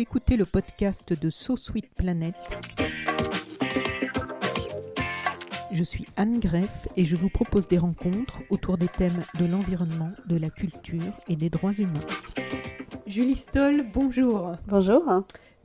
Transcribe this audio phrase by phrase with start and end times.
[0.00, 2.34] Vous écoutez le podcast de So Sweet Planet.
[5.70, 10.08] Je suis Anne Greff et je vous propose des rencontres autour des thèmes de l'environnement,
[10.26, 12.00] de la culture et des droits humains.
[13.06, 14.52] Julie Stoll, bonjour.
[14.68, 15.04] Bonjour.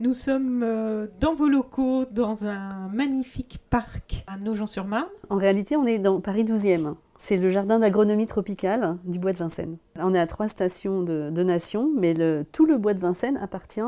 [0.00, 5.08] Nous sommes euh, dans vos locaux, dans un magnifique parc à Nogent-sur-Marne.
[5.30, 6.96] En réalité, on est dans Paris 12e.
[7.18, 9.78] C'est le jardin d'agronomie tropicale du bois de Vincennes.
[9.98, 13.38] On est à trois stations de, de Nation, mais le- tout le bois de Vincennes
[13.38, 13.80] appartient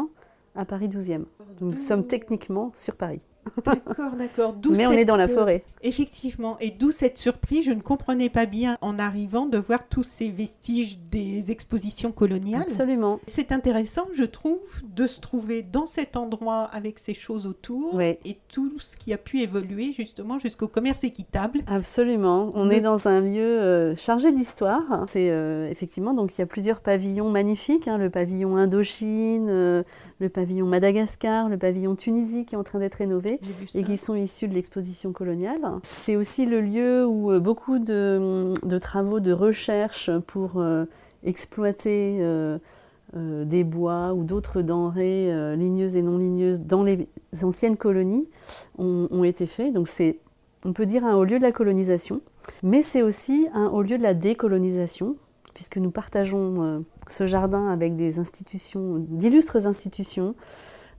[0.58, 1.24] à Paris 12e.
[1.60, 3.20] Donc nous sommes techniquement sur Paris.
[3.64, 4.54] D'accord, d'accord.
[4.70, 5.64] Mais on est dans la forêt.
[5.82, 10.02] Effectivement, et d'où cette surprise, je ne comprenais pas bien en arrivant de voir tous
[10.02, 12.62] ces vestiges des expositions coloniales.
[12.62, 13.20] Absolument.
[13.26, 14.58] C'est intéressant, je trouve,
[14.94, 19.18] de se trouver dans cet endroit avec ces choses autour et tout ce qui a
[19.18, 21.60] pu évoluer justement jusqu'au commerce équitable.
[21.66, 22.50] Absolument.
[22.54, 24.82] On est dans un lieu euh, chargé d'histoire.
[25.08, 27.88] C'est euh, effectivement, donc il y a plusieurs pavillons magnifiques.
[27.88, 27.98] hein.
[27.98, 29.82] le pavillon Indochine, euh,
[30.20, 33.37] le pavillon Madagascar, le pavillon Tunisie qui est en train d'être rénové.
[33.74, 35.60] Et qui sont issus de l'exposition coloniale.
[35.82, 40.84] C'est aussi le lieu où euh, beaucoup de, de travaux de recherche pour euh,
[41.22, 47.08] exploiter euh, des bois ou d'autres denrées euh, ligneuses et non ligneuses dans les
[47.42, 48.28] anciennes colonies
[48.76, 49.72] ont, ont été faits.
[49.72, 50.18] Donc c'est,
[50.64, 52.20] on peut dire, un haut lieu de la colonisation,
[52.62, 55.16] mais c'est aussi un haut lieu de la décolonisation,
[55.54, 60.34] puisque nous partageons euh, ce jardin avec des institutions, d'illustres institutions,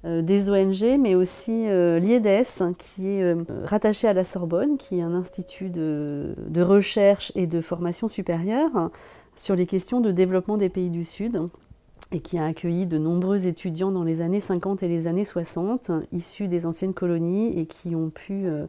[0.04, 5.02] des ONG, mais aussi euh, l'IEDES, qui est euh, rattaché à la Sorbonne, qui est
[5.02, 8.92] un institut de, de recherche et de formation supérieure
[9.36, 11.42] sur les questions de développement des pays du Sud,
[12.12, 15.90] et qui a accueilli de nombreux étudiants dans les années 50 et les années 60,
[15.90, 18.68] hein, issus des anciennes colonies, et qui ont pu euh,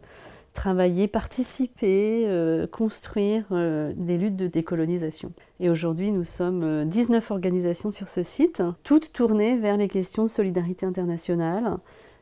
[0.60, 5.32] travailler, participer, euh, construire euh, des luttes de décolonisation.
[5.58, 10.22] Et aujourd'hui, nous sommes euh, 19 organisations sur ce site, toutes tournées vers les questions
[10.24, 11.78] de solidarité internationale,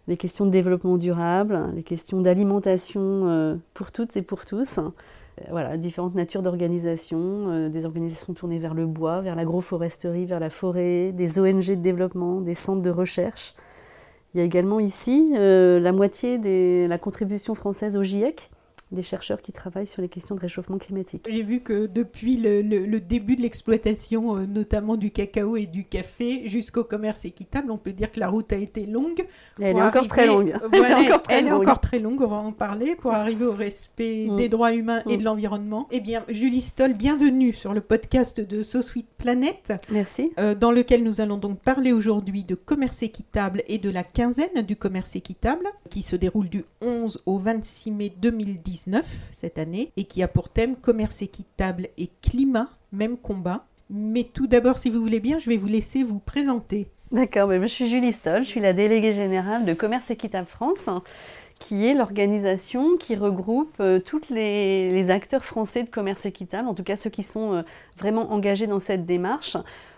[0.06, 4.78] les questions de développement durable, les questions d'alimentation euh, pour toutes et pour tous.
[4.78, 4.84] Euh,
[5.50, 10.50] Voilà, différentes natures d'organisations, euh, des organisations tournées vers le bois, vers l'agroforesterie, vers la
[10.50, 13.54] forêt, des ONG de développement, des centres de recherche.
[14.34, 18.50] Il y a également ici euh, la moitié de la contribution française au GIEC,
[18.90, 21.26] des chercheurs qui travaillent sur les questions de réchauffement climatique.
[21.30, 25.66] J'ai vu que depuis le, le- le début de l'exploitation, euh, notamment du cacao et
[25.66, 29.26] du café, jusqu'au commerce équitable, on peut dire que la route a été longue.
[29.60, 30.54] Elle est encore très longue.
[30.72, 31.60] Voilà, Elle est encore très longue.
[31.60, 34.36] encore très longue, on va en parler, pour arriver au respect Mm.
[34.36, 35.20] des droits humains et Mm.
[35.20, 35.86] de l'environnement.
[35.90, 40.32] Eh bien, Julie Stoll, bienvenue sur le podcast de So Sweet Planet, Merci.
[40.40, 44.62] euh, dans lequel nous allons donc parler aujourd'hui de commerce équitable et de la quinzaine
[44.66, 48.12] du commerce équitable, qui se déroule du 11 au 26 mai
[48.86, 53.64] 2019, cette année, et qui a pour thème commerce équitable et climat, même combat.
[53.90, 56.88] Mais tout d'abord, si vous voulez bien, je vais vous laisser vous présenter.
[57.10, 60.88] D'accord, ben, je suis Julie Stoll, je suis la déléguée générale de Commerce Équitable France,
[61.58, 66.74] qui est l'organisation qui regroupe euh, tous les, les acteurs français de commerce équitable, en
[66.74, 67.62] tout cas ceux qui sont euh,
[67.96, 69.56] vraiment engagés dans cette démarche.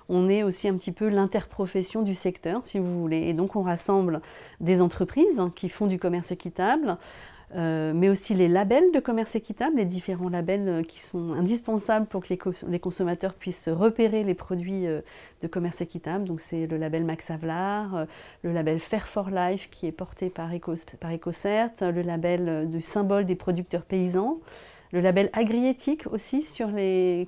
[0.08, 3.28] On est aussi un petit peu l'interprofession du secteur, si vous voulez.
[3.28, 4.20] Et donc on rassemble
[4.58, 6.96] des entreprises qui font du commerce équitable,
[7.56, 12.06] euh, mais aussi les labels de commerce équitable, les différents labels euh, qui sont indispensables
[12.06, 15.00] pour que les, co- les consommateurs puissent repérer les produits euh,
[15.42, 16.24] de commerce équitable.
[16.24, 18.06] Donc c'est le label Max Havelaar,
[18.42, 22.80] le label Fair for Life qui est porté par, Eco, par EcoCert, le label du
[22.80, 24.38] symbole des producteurs paysans,
[24.92, 26.46] le label Agriéthique aussi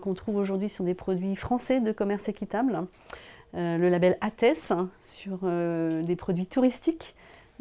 [0.01, 2.87] qu'on trouve aujourd'hui sur des produits français de commerce équitable,
[3.55, 7.15] le label ATES sur des produits touristiques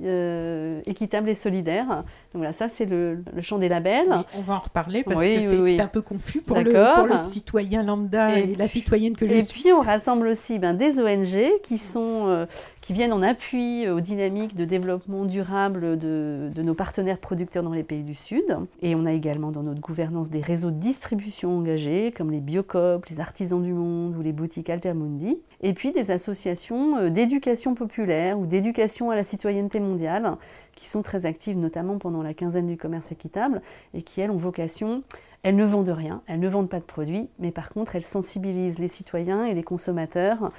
[0.03, 1.87] euh, équitables et solidaires.
[1.87, 2.03] Donc
[2.41, 4.07] voilà, ça c'est le, le champ des labels.
[4.09, 5.79] Oui, on va en reparler parce Oui, que c'est oui.
[5.81, 6.95] un peu confus pour le, D'accord.
[7.05, 9.61] pour le citoyen lambda et, Et la citoyenne que je Et suis.
[9.61, 12.45] puis on rassemble aussi ben, des ONG qui, sont, euh,
[12.91, 17.71] qui viennent en appui aux dynamiques de développement durable de, de nos partenaires producteurs dans
[17.71, 18.43] les pays du Sud.
[18.81, 23.05] Et on a également dans notre gouvernance des réseaux de distribution engagés comme les Biocop,
[23.05, 25.39] les Artisans du Monde ou les boutiques Altermundi.
[25.61, 30.35] Et puis des associations euh, d'éducation populaire ou d'éducation à la citoyenneté mondiale
[30.75, 33.61] qui sont très actives notamment pendant la quinzaine du commerce équitable
[33.93, 35.03] et qui elles ont vocation
[35.43, 38.79] Elles ne vendent rien, elles ne vendent pas de produits, mais par contre, elles sensibilisent
[38.79, 40.51] les citoyens et les consommateurs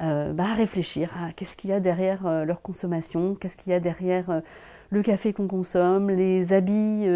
[0.00, 3.72] euh, bah, à réfléchir à qu'est-ce qu'il y a derrière euh, leur consommation, qu'est-ce qu'il
[3.72, 4.40] y a derrière euh,
[4.90, 7.06] le café qu'on consomme, les habits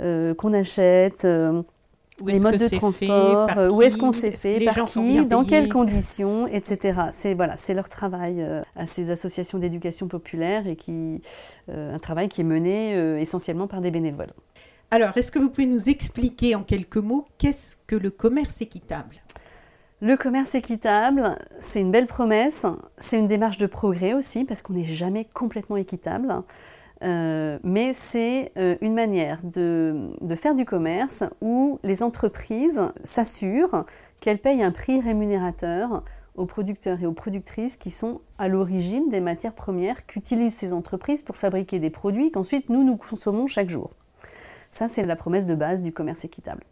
[0.00, 5.68] qu'on achète, les modes de transport, où est-ce qu'on s'est fait, par qui, dans quelles
[5.68, 7.02] conditions, etc.
[7.12, 8.44] C'est voilà, c'est leur travail
[8.74, 11.22] à ces associations d'éducation populaire et qui
[11.68, 14.32] un travail qui est mené essentiellement par des bénévoles.
[14.90, 19.16] Alors, est-ce que vous pouvez nous expliquer en quelques mots qu'est-ce que le commerce équitable?
[20.02, 22.66] Le commerce équitable, c'est une belle promesse,
[22.98, 26.42] c'est une démarche de progrès aussi, parce qu'on n'est jamais complètement équitable,
[27.02, 33.86] euh, mais c'est euh, une manière de, faire du commerce où les entreprises s'assurent
[34.20, 36.04] qu'elles payent un prix rémunérateur
[36.36, 41.22] aux producteurs et aux productrices qui sont à l'origine des matières premières qu'utilisent ces entreprises
[41.22, 43.90] pour fabriquer des produits qu'ensuite nous, nous consommons chaque jour.
[44.70, 46.64] Ça, c'est la promesse de base du commerce équitable.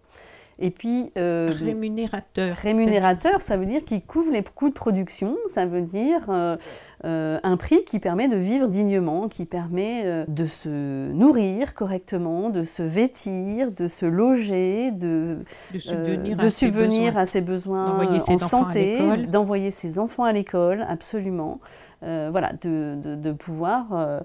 [0.59, 2.57] Et puis euh, rémunérateur.
[2.57, 6.57] Rémunérateur, ça veut dire qu'il couvre les coûts de production, ça veut dire euh,
[7.05, 12.63] euh, un prix qui permet de vivre dignement, qui permet de se nourrir correctement, de
[12.63, 15.39] se vêtir, de se loger, de,
[15.73, 17.99] subvenir, à, ses besoins,
[18.29, 21.61] en santé, d'envoyer ses enfants à l'école, absolument.
[22.01, 24.23] voilà, de, pouvoir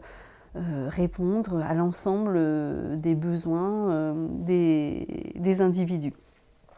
[0.56, 2.40] répondre à l'ensemble
[3.00, 6.14] des besoins des, individus.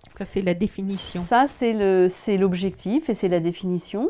[0.09, 1.21] Ça, c'est la définition.
[1.21, 4.09] Ça, c'est l'objectif et c'est la définition.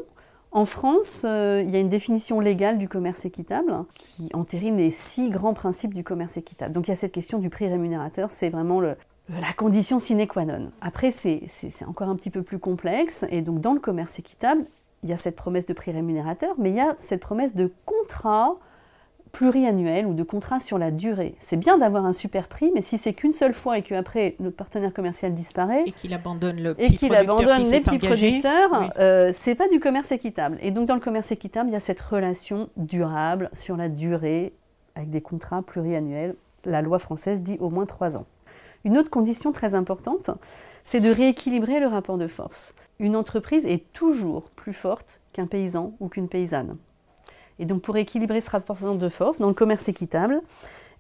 [0.54, 4.92] En France, euh, il y a une définition légale du commerce équitable qui entérine les
[4.92, 6.74] six grands principes du commerce équitable.
[6.74, 8.96] Donc il y a cette question du prix rémunérateur, c'est vraiment la
[9.56, 10.72] condition sine qua non.
[10.82, 11.48] Après, c'est
[11.88, 13.26] encore un petit peu plus complexe.
[13.30, 14.66] Et donc dans le commerce équitable,
[15.04, 17.72] il y a cette promesse de prix rémunérateur, mais il y a cette promesse de
[17.86, 18.58] contrat
[19.32, 21.36] pluriannuel ou de contrat sur la durée.
[21.40, 24.56] C'est bien d'avoir un super prix, mais si c'est qu'une seule fois et qu'après notre
[24.56, 29.32] partenaire commercial disparaît et qu'il abandonne le petit et qu'il abandonne les petits producteurs, euh,
[29.34, 30.58] c'est pas du commerce équitable.
[30.62, 34.54] Et donc dans le commerce équitable, il y a cette relation durable sur la durée
[34.96, 36.36] avec des contrats pluriannuels.
[36.66, 38.26] La loi française dit au moins trois ans.
[38.84, 40.32] Une autre condition très importante,
[40.84, 42.76] c'est de rééquilibrer le rapport de force.
[43.00, 46.78] Une entreprise est toujours plus forte qu'un paysan ou qu'une paysanne.
[47.62, 50.42] Et donc pour équilibrer ce rapport de force dans le commerce équitable,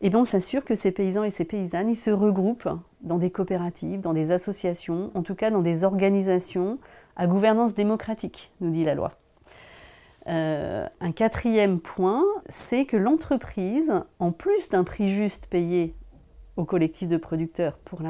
[0.02, 2.70] eh bien, on s'assure que ces paysans et ces paysannes, ils se regroupent
[3.02, 6.78] dans des coopératives, dans des associations, en tout cas dans des organisations
[7.16, 9.12] à gouvernance démocratique, nous dit la loi.
[10.28, 15.96] Euh, un quatrième point, c'est que l'entreprise, en plus d'un prix juste payé
[16.58, 18.02] au collectif de producteurs pour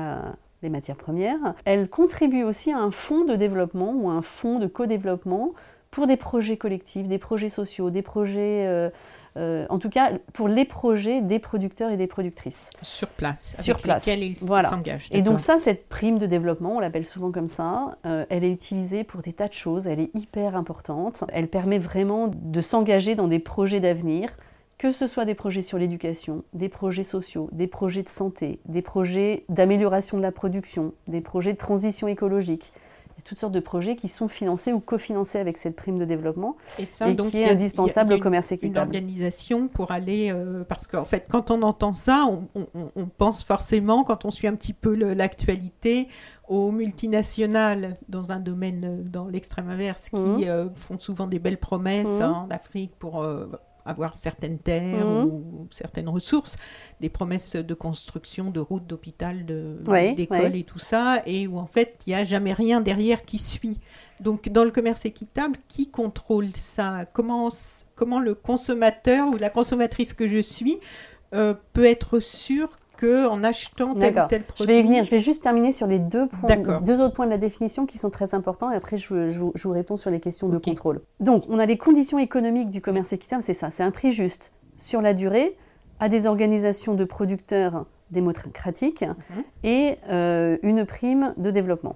[0.61, 4.67] les matières premières, elle contribue aussi à un fonds de développement ou un fonds de
[4.67, 5.53] co-développement
[5.91, 8.89] pour des projets collectifs, des projets sociaux, des projets, euh,
[9.37, 12.69] euh, en tout cas pour les projets des producteurs et des productrices.
[12.81, 14.05] Sur place, sur avec place.
[14.05, 15.09] lesquels ils s'engagent.
[15.11, 18.51] Et donc ça, cette prime de développement, on l'appelle souvent comme ça, euh, elle est
[18.51, 23.15] utilisée pour des tas de choses, elle est hyper importante, elle permet vraiment de s'engager
[23.15, 24.29] dans des projets d'avenir,
[24.77, 28.81] que ce soit des projets sur l'éducation, des projets sociaux, des projets de santé, des
[28.81, 32.71] projets d'amélioration de la production, des projets de transition écologique
[33.23, 36.85] toutes sortes de projets qui sont financés ou cofinancés avec cette prime de développement et,
[36.85, 38.75] ça, donc, qui est indispensable au commerce équitable.
[38.75, 44.03] Une organisation pour aller, euh, parce qu'en fait, quand on entend ça, on, pense forcément,
[44.03, 46.07] quand on suit un petit peu l'actualité,
[46.47, 50.43] aux multinationales dans un domaine, euh, dans l'extrême inverse, qui mmh.
[50.47, 52.23] euh, font souvent des belles promesses mmh.
[52.23, 53.25] en Afrique pour
[53.85, 55.25] avoir certaines terres mhm.
[55.25, 56.55] ou certaines ressources,
[56.99, 59.25] des promesses de construction de routes, d'hôpitaux,
[60.15, 63.37] d'écoles et tout ça, et où en fait il n'y a jamais rien derrière qui
[63.37, 63.79] suit.
[64.19, 67.05] Donc dans le commerce équitable, qui contrôle ça?
[67.13, 67.49] Comment,
[67.95, 70.79] comment le consommateur ou la consommatrice que je suis
[71.33, 72.69] euh, peut être sûr
[73.03, 74.63] en achetant tel ou tel produit.
[74.63, 75.03] Je vais y venir.
[75.03, 77.97] Je vais juste terminer sur les deux, points, deux autres points de la définition qui
[77.97, 81.01] sont très importants et après je, je, vous réponds sur les questions de contrôle.
[81.19, 84.51] Donc, on a les conditions économiques du commerce équitable, c'est ça, c'est un prix juste
[84.77, 85.57] sur la durée
[85.99, 89.43] à des organisations de producteurs démocratiques mhm.
[89.63, 91.95] et euh, une prime de développement.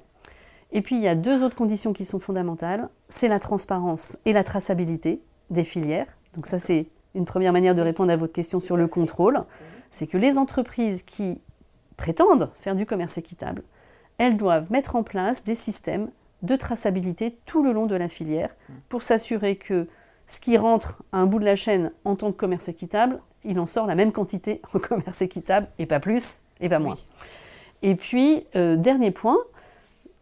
[0.71, 4.33] Et puis il y a deux autres conditions qui sont fondamentales, c'est la transparence et
[4.33, 6.17] la traçabilité des filières.
[6.33, 9.39] Donc ça c'est une première manière de répondre à votre question sur le contrôle
[9.95, 11.39] c'est que les entreprises qui
[11.95, 13.63] prétendent faire du commerce équitable,
[14.17, 16.09] elles doivent mettre en place des systèmes
[16.41, 18.53] de traçabilité tout le long de la filière
[18.89, 19.87] pour s'assurer que
[20.27, 23.57] ce qui rentre à un bout de la chaîne en tant que commerce équitable, il
[23.57, 26.97] en sort la même quantité en commerce équitable et pas plus et pas moins.
[27.81, 29.37] Et puis, euh, dernier point,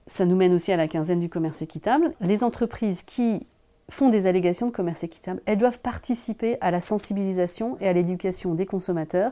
[0.05, 3.47] ça nous mène aussi à la quinzaine du commerce équitable, les entreprises qui
[3.89, 8.53] font des allégations de commerce équitable, elles doivent participer à la sensibilisation et à l'éducation
[8.53, 9.31] des consommateurs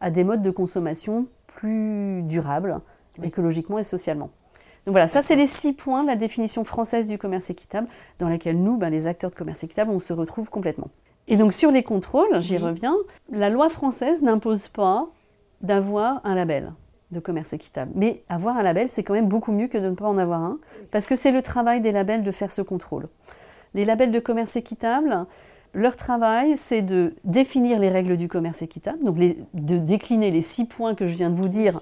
[0.00, 2.80] à des modes de consommation plus durables,
[3.22, 4.30] écologiquement et socialement.
[4.86, 7.88] Donc voilà, ça c'est les six points de la définition française du commerce équitable,
[8.18, 10.88] dans laquelle nous, ben, les acteurs de commerce équitable, on se retrouve complètement.
[11.26, 12.96] Et donc sur les contrôles, j'y reviens,
[13.30, 15.08] la loi française n'impose pas
[15.60, 16.72] d'avoir un label
[17.10, 17.92] de commerce équitable.
[17.94, 20.42] Mais avoir un label, c'est quand même beaucoup mieux que de ne pas en avoir
[20.42, 20.58] un,
[20.90, 23.08] parce que c'est le travail des labels de faire ce contrôle.
[23.74, 25.26] Les labels de commerce équitable,
[25.74, 30.64] leur travail, c'est de définir les règles du commerce équitable, donc de décliner les six
[30.64, 31.80] points que je viens de vous dire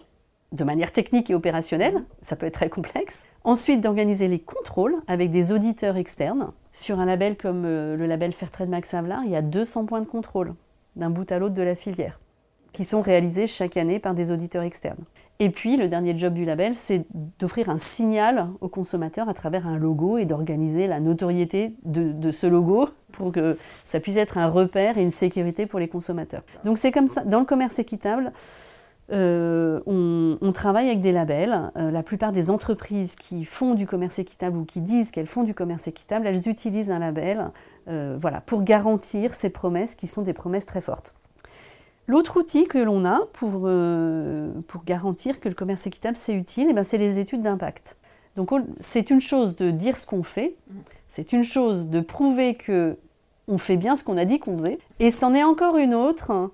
[0.53, 3.27] de manière technique et opérationnelle, ça peut être très complexe.
[3.45, 6.53] Ensuite, d'organiser les contrôles avec des auditeurs externes.
[6.73, 10.01] Sur un label comme euh, le label Fairtrade Max Havelaar, il y a 200 points
[10.01, 10.55] de contrôle
[10.95, 12.21] d'un bout à l'autre de la filière
[12.73, 15.05] qui sont réalisés chaque année par des auditeurs externes.
[15.39, 17.05] Et puis, le dernier job du label, c'est
[17.39, 22.47] d'offrir un signal aux consommateurs à travers un logo et d'organiser la notoriété de, ce
[22.47, 26.43] logo pour que ça puisse être un repère et une sécurité pour les consommateurs.
[26.65, 28.33] Donc c'est comme ça, dans le commerce équitable,
[29.13, 31.71] euh, on, travaille avec des labels.
[31.77, 35.45] Euh, la plupart des entreprises qui font du commerce équitable ou qui disent qu'elles font
[35.45, 37.51] du commerce équitable, elles utilisent un label
[37.89, 41.15] euh, pour garantir ces promesses qui sont des promesses très fortes.
[42.09, 46.69] L'autre outil que l'on a pour, euh, pour, garantir que le commerce équitable c'est utile,
[46.71, 47.97] eh ben, c'est les études d'impact.
[48.37, 50.57] Donc c'est une chose de dire ce qu'on fait,
[51.09, 52.97] c'est une chose de prouver que
[53.49, 56.51] on fait bien ce qu'on a dit qu'on faisait, et c'en est encore une autre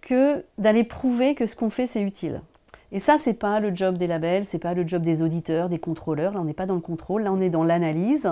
[0.00, 2.40] que d'aller prouver que ce qu'on fait c'est utile.
[2.92, 5.78] Et ça, c'est pas le job des labels, c'est pas le job des auditeurs, des
[5.78, 6.32] contrôleurs.
[6.32, 8.28] Là, on n'est pas dans le contrôle, là, on est dans l'analyse.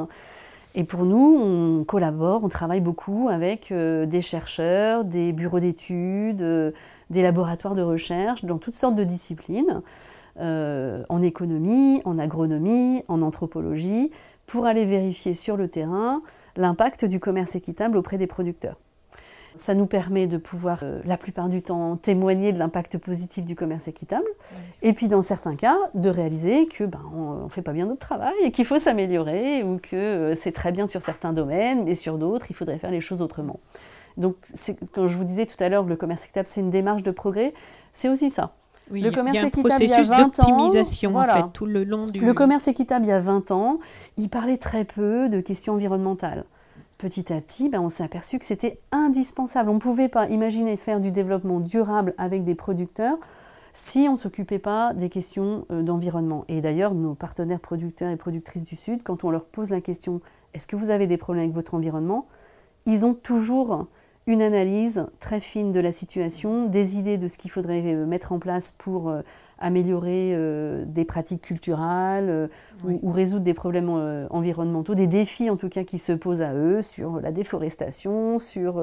[0.79, 6.41] Et pour nous, on collabore, on travaille beaucoup avec euh, des chercheurs, des bureaux d'études,
[6.41, 6.71] euh,
[7.11, 9.83] des laboratoires de recherche dans toutes sortes de disciplines,
[10.39, 14.13] euh, en économie, en agronomie, en anthropologie,
[14.47, 16.23] pour aller vérifier sur le terrain
[16.55, 18.77] l'impact du commerce équitable auprès des producteurs.
[19.59, 23.55] Ça nous permet de pouvoir, euh, la plupart du temps, témoigner de l'impact positif du
[23.55, 24.29] commerce équitable.
[24.83, 28.01] Et puis, dans certains cas, de réaliser que ben, on ne fait pas bien notre
[28.01, 31.95] travail et qu'il faut s'améliorer ou que euh, c'est très bien sur certains domaines, mais
[31.95, 33.61] sur d'autres, il faudrait faire les choses autrement.
[34.17, 34.37] Donc,
[34.93, 37.55] quand je vous disais tout à l'heure, le commerce équitable, c'est une démarche de progrès,
[37.93, 38.55] c'est aussi ça.
[38.91, 41.67] le commerce il y a un équitable, il y a 20 ans, en fait, tout
[41.67, 42.21] le long du...
[42.21, 43.79] Le commerce équitable, il y a 20 ans,
[44.17, 46.45] il parlait très peu de questions environnementales
[46.99, 49.71] petit à petit, ben, on s'est aperçu que c'était indispensable.
[49.71, 53.17] On ne pouvait pas imaginer faire du développement durable avec des producteurs
[53.73, 56.45] si on ne s'occupait pas des questions euh, d'environnement.
[56.49, 60.21] Et d'ailleurs, nos partenaires producteurs et productrices du Sud, quand on leur pose la question
[60.55, 62.27] est-ce que vous avez des problèmes avec votre environnement
[62.89, 63.87] ils ont toujours
[64.27, 68.33] une analyse très fine de la situation, des idées de ce qu'il faudrait euh, mettre
[68.33, 69.21] en place pour euh,
[69.59, 72.47] améliorer euh, des pratiques culturelles euh,
[72.85, 76.55] ou, résoudre des problèmes euh, environnementaux, des défis en tout cas qui se posent à
[76.55, 78.83] eux sur la déforestation, sur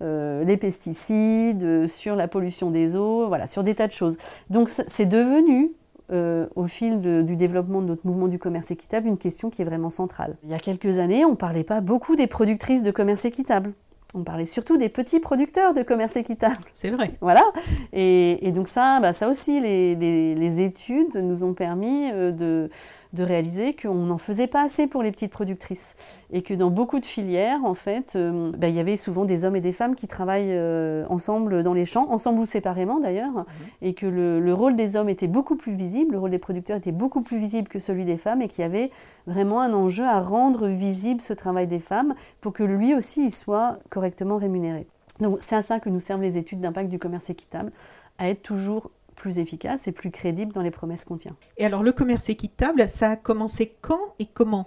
[0.00, 4.18] les pesticides, sur la pollution des eaux, voilà, sur des tas de choses.
[4.50, 5.72] Donc c'est devenu
[6.10, 9.90] au fil du développement de notre mouvement du commerce équitable, une question qui est vraiment
[9.90, 10.36] centrale.
[10.44, 13.72] Il y a quelques années, on ne parlait pas beaucoup des productrices de commerce équitable.
[14.14, 16.56] On parlait surtout des petits producteurs de commerce équitable.
[16.72, 17.10] C'est vrai.
[17.20, 17.44] Voilà.
[17.92, 22.70] Et, donc ça, bah, ça aussi, les, études nous ont permis euh, de,
[23.14, 25.96] de réaliser qu'on n'en faisait pas assez pour les petites productrices
[26.30, 29.44] et que dans beaucoup de filières, en fait, euh, bah, il y avait souvent des
[29.44, 33.32] hommes et des femmes qui travaillent euh, ensemble dans les champs, ensemble ou séparément d'ailleurs,
[33.32, 33.44] mhm.
[33.82, 36.92] et que le, rôle des hommes était beaucoup plus visible, le rôle des producteurs était
[36.92, 38.90] beaucoup plus visible que celui des femmes et qu'il y avait
[39.26, 43.30] vraiment un enjeu à rendre visible ce travail des femmes pour que lui aussi il
[43.30, 44.86] soit correctement rémunéré.
[45.20, 47.72] Donc c'est à ça que nous servent les études d'impact du commerce équitable,
[48.18, 51.36] à être toujours plus efficace et plus crédible dans les promesses qu'on tient.
[51.58, 54.66] Et alors le commerce équitable, ça a commencé quand et comment?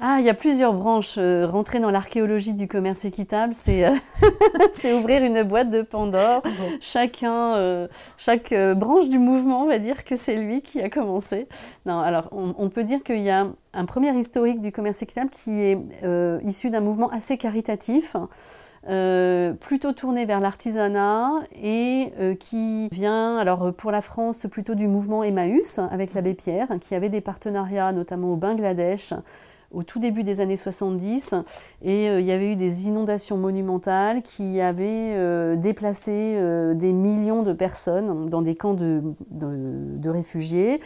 [0.00, 1.16] Ah, il y a plusieurs branches.
[1.18, 6.42] Euh, rentrer dans l'archéologie du commerce équitable, c'est euh, ouvrir une boîte de Pandore.
[6.80, 11.48] Chacun, euh, chaque branche du mouvement va dire que c'est lui qui a commencé.
[11.84, 15.30] Non, alors on, on peut dire qu'il y a un premier historique du commerce équitable
[15.30, 15.78] qui est
[16.44, 18.14] issu d'un mouvement assez caritatif.
[18.88, 24.86] Euh, plutôt tourné vers l'artisanat et euh, qui vient, alors pour la France, plutôt du
[24.86, 29.14] mouvement Emmaüs avec l'abbé Pierre, qui avait des partenariats notamment au Bangladesh
[29.74, 31.34] au tout début des années 70
[31.82, 36.40] et euh, il y avait eu des inondations monumentales qui avaient déplacé
[36.74, 40.80] des millions de personnes dans des camps de réfugiés.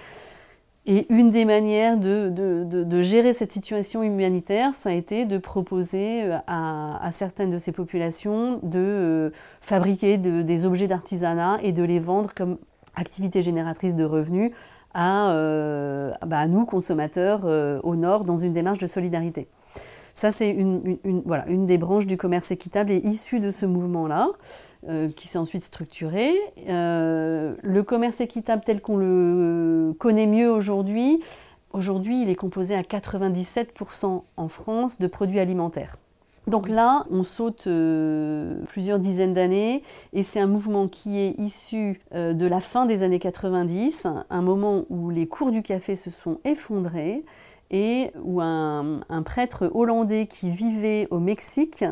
[0.84, 6.38] Et une des manières de, gérer cette situation humanitaire, ça a été de proposer euh,
[6.48, 12.32] à, certaines de ces populations de euh, fabriquer des objets d'artisanat et de les vendre
[12.34, 12.58] comme
[12.96, 14.50] activité génératrice de revenus
[14.92, 17.44] à, euh, bah nous, consommateurs,
[17.84, 19.46] au Nord, dans une démarche de solidarité.
[20.14, 24.28] Ça, c'est une des branches du commerce équitable et issue de ce mouvement-là.
[24.88, 26.34] Euh, qui s'est ensuite structuré.
[26.68, 31.20] Euh, le commerce équitable tel qu'on le connaît mieux aujourd'hui,
[31.72, 35.96] aujourd'hui il est composé à 97% en France de produits alimentaires.
[36.48, 37.68] Donc là, on saute
[38.66, 43.20] plusieurs dizaines d'années et c'est un mouvement qui est issu de la fin des années
[43.20, 47.22] 90, un moment où les cours du café se sont effondrés
[47.72, 51.84] et où un, prêtre hollandais qui vivait au Mexique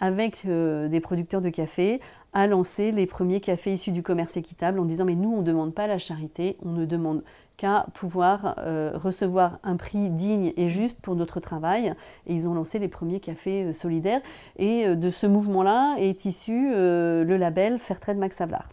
[0.00, 2.00] avec euh, des producteurs de café
[2.34, 5.42] a lancé les premiers cafés issus du commerce équitable en disant mais nous on ne
[5.42, 7.22] demande pas la charité, on ne demande
[7.56, 11.94] qu'à pouvoir euh, recevoir un prix digne et juste pour notre travail.
[12.26, 14.20] Et ils ont lancé les premiers cafés euh, solidaires.
[14.56, 18.68] Et de ce mouvement-là est issu le label Fairtrade Max Havelaar.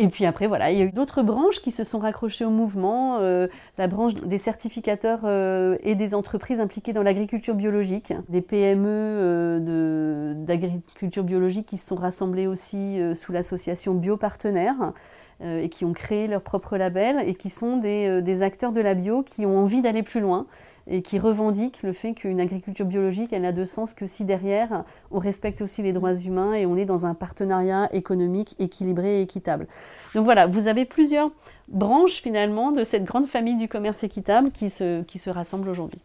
[0.00, 2.50] Et puis après, voilà, il y a eu d'autres branches qui se sont raccrochées au
[2.50, 8.40] mouvement, euh, la branche des certificateurs euh, et des entreprises impliquées dans l'agriculture biologique, des
[8.40, 14.92] PME euh, d'agriculture biologique qui se sont rassemblées aussi sous l'association Biopartenaires
[15.44, 18.94] et qui ont créé leur propre label et qui sont des, des acteurs de la
[18.94, 20.46] bio qui ont envie d'aller plus loin
[20.88, 24.84] et qui revendique le fait qu'une agriculture biologique, elle n'a de sens que si derrière,
[25.10, 29.22] on respecte aussi les droits humains et on est dans un partenariat économique équilibré et
[29.22, 29.66] équitable.
[30.14, 31.30] Donc voilà, vous avez plusieurs
[31.68, 36.00] branches finalement de cette grande famille du commerce équitable qui se, qui se rassemblent aujourd'hui.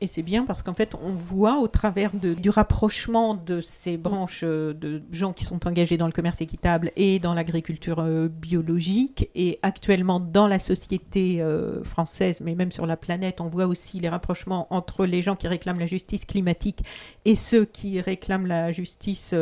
[0.00, 4.42] Et c'est bien parce qu'en fait, on voit au travers du rapprochement de ces branches
[4.44, 9.28] euh, de gens qui sont engagés dans le commerce équitable et dans l'agriculture euh, biologique,
[9.34, 13.98] et actuellement dans la société euh, française, mais même sur la planète, on voit aussi
[13.98, 16.84] les rapprochements entre les gens qui réclament la justice climatique
[17.24, 19.34] et ceux qui réclament la justice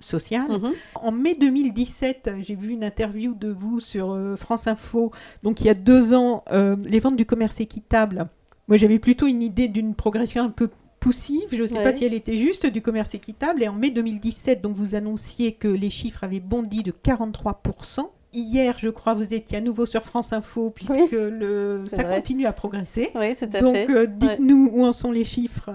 [0.00, 0.48] sociale.
[0.48, 0.72] Mm-hmm.
[0.96, 5.10] En mai 2017, j'ai vu une interview de vous sur France Info,
[5.42, 6.44] donc il y a deux ans,
[6.86, 8.28] les ventes du commerce équitable
[8.68, 10.68] moi, j'avais plutôt une idée d'une progression un peu
[10.98, 13.62] poussive, je ne sais pas si elle était juste, du commerce équitable.
[13.62, 18.00] Et en mai 2017, donc vous annonciez que les chiffres avaient bondi de 43%.
[18.32, 21.84] Hier, je crois, vous étiez à nouveau sur France Info, puisque le...
[21.86, 23.10] ça continue à progresser.
[23.14, 23.76] Oui, c'est à donc.
[23.76, 25.70] Euh, dites-nous où en sont les chiffres.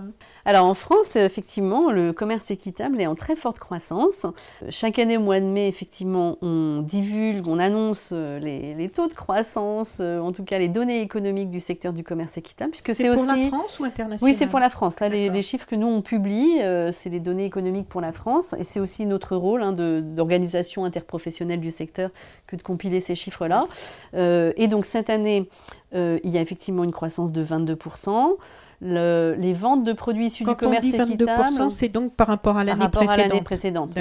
[0.45, 4.25] Alors en France, effectivement, le commerce équitable est en très forte croissance.
[4.69, 9.13] Chaque année au mois de mai, effectivement, on divulgue, on annonce euh, les, taux de
[9.13, 12.71] croissance, euh, en tout cas les données économiques du secteur du commerce équitable.
[12.71, 14.99] Puisque c'est pour la France ou international Oui, c'est pour la France.
[14.99, 18.56] Là, les, chiffres que nous, on publie, euh, c'est les données économiques pour la France.
[18.58, 22.10] Et c'est aussi notre rôle hein, d'organisation interprofessionnelle du secteur
[22.47, 23.67] que de compiler ces chiffres-là.
[24.13, 25.49] et donc cette année,
[25.93, 28.38] il y a effectivement une croissance de 22%
[28.82, 32.63] les ventes de produits issus du commerce on dit 22%, c'est donc par rapport à
[32.63, 33.44] l'année précédente.
[33.44, 33.91] précédente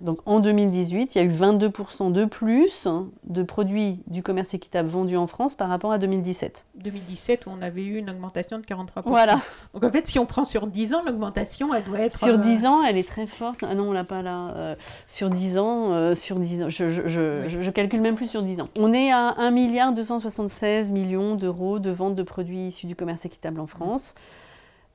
[0.00, 2.88] Donc en 2018, il y a eu 22% de plus
[3.24, 6.66] de produits du commerce équitable vendus en France par rapport à 2017.
[6.76, 9.02] 2017 où on avait eu une augmentation de 43%.
[9.06, 9.40] Voilà.
[9.74, 12.18] Donc en fait, si on prend sur 10 ans, l'augmentation, elle doit être...
[12.18, 13.60] Sur 10 euh, ans, elle est très forte.
[13.62, 14.52] Ah non, on l'a pas là.
[14.56, 14.74] Euh,
[15.06, 18.42] sur 10 ans, euh, sur 10 ans, je, je, je, je, calcule même plus sur
[18.42, 18.68] 10 ans.
[18.76, 23.24] On est à 1 milliard 276 millions d'euros de ventes de produits issus du commerce
[23.24, 24.14] équitable en France.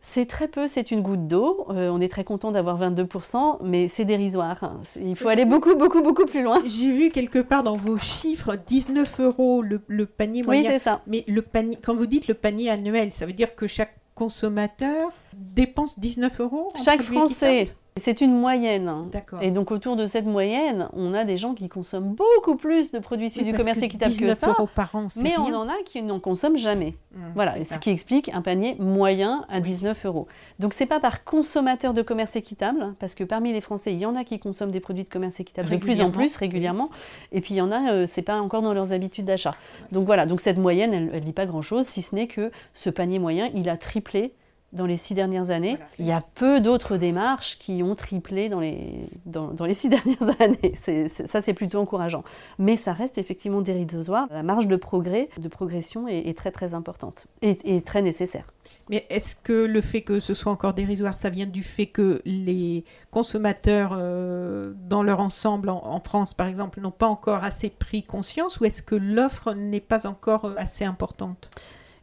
[0.08, 1.66] C'est très peu, c'est une goutte d'eau.
[1.72, 4.78] Euh, on est très content d'avoir 22%, mais c'est dérisoire.
[5.02, 6.62] Il faut aller beaucoup, beaucoup, beaucoup plus loin.
[6.64, 10.62] J'ai vu quelque part dans vos chiffres 19 euros le, panier moyen.
[10.62, 11.02] Oui, c'est ça.
[11.08, 15.10] Mais le panier, quand vous dites le panier annuel, ça veut dire que chaque consommateur
[15.34, 18.92] dépense 19 euros Chaque Français c'est une moyenne.
[19.10, 19.42] D'accord.
[19.42, 23.00] Et donc autour de cette moyenne, on a des gens qui consomment beaucoup plus de
[23.00, 24.50] produits issus du commerce équitable que ça.
[24.50, 26.96] Euros par an, mais on en a qui n'en consomment jamais.
[27.14, 30.28] Mmh, voilà, ce qui explique un panier moyen à 19 euros.
[30.60, 34.06] Donc c'est pas par consommateur de commerce équitable, parce que parmi les Français, il y
[34.06, 36.90] en a qui consomment des produits de commerce équitable de plus en plus régulièrement,
[37.32, 39.56] et puis il y en a, euh, c'est pas encore dans leurs habitudes d'achat.
[39.94, 42.52] Donc voilà, donc cette moyenne, elle, ne dit pas grand chose, si ce n'est que
[42.74, 44.34] ce panier moyen, il a triplé
[44.76, 45.78] dans les six dernières années.
[45.98, 50.42] Il y a peu d'autres démarches qui ont triplé dans les, dans, les six dernières
[50.42, 50.76] années.
[50.76, 52.24] ça, c'est plutôt encourageant.
[52.60, 54.28] Mais ça reste effectivement dérisoire.
[54.32, 58.46] La marge de progrès, de progression est, très très importante et, très nécessaire.
[58.90, 62.22] Mais est-ce que le fait que ce soit encore dérisoire, ça vient du fait que
[62.26, 68.04] les consommateurs, euh, dans leur ensemble, en, France par exemple, n'ont pas encore assez pris
[68.04, 71.50] conscience ou est-ce que l'offre n'est pas encore euh, assez importante?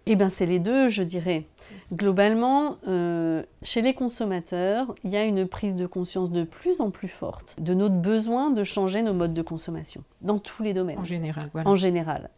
[0.06, 1.46] Eh bien, c'est les deux, je dirais.
[1.92, 6.90] Globalement, euh, chez les consommateurs, il y a une prise de conscience de plus en
[6.90, 10.98] plus forte de notre besoin de changer nos modes de consommation, dans tous les domaines.
[10.98, 11.68] En général, voilà.
[11.68, 12.30] En général.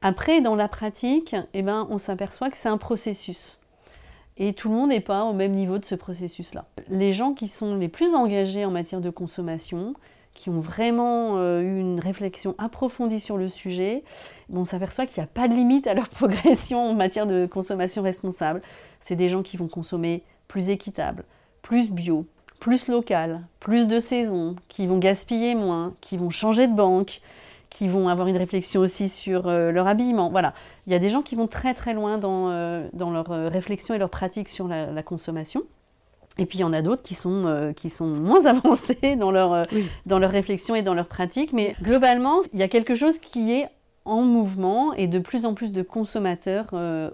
[0.00, 3.60] Après, dans la pratique, eh ben, on s'aperçoit que c'est un processus.
[4.36, 6.66] Et tout le monde n'est pas au même niveau de ce processus-là.
[6.88, 9.94] Les gens qui sont les plus engagés en matière de consommation,
[10.34, 14.02] qui ont vraiment euh, eu une réflexion approfondie sur le sujet,
[14.52, 18.02] on s'aperçoit qu'il n'y a pas de limite à leur progression en matière de consommation
[18.02, 18.62] responsable.
[19.00, 21.24] C'est des gens qui vont consommer plus équitable,
[21.60, 22.26] plus bio,
[22.60, 27.20] plus locales, plus de saison, qui vont gaspiller moins, qui vont changer de banque,
[27.70, 30.30] qui vont avoir une réflexion aussi sur euh, leur habillement.
[30.30, 30.52] Voilà,
[30.86, 33.94] il y a des gens qui vont très très loin dans, euh, dans leur réflexion
[33.94, 35.62] et leur pratique sur la, consommation.
[36.38, 39.66] Et puis il y en a d'autres qui sont, qui sont moins avancés dans leur,
[40.06, 41.52] dans leur réflexion et dans leur pratique.
[41.52, 43.68] Mais globalement, il y a quelque chose qui est
[44.04, 46.66] en mouvement et de plus en plus de consommateurs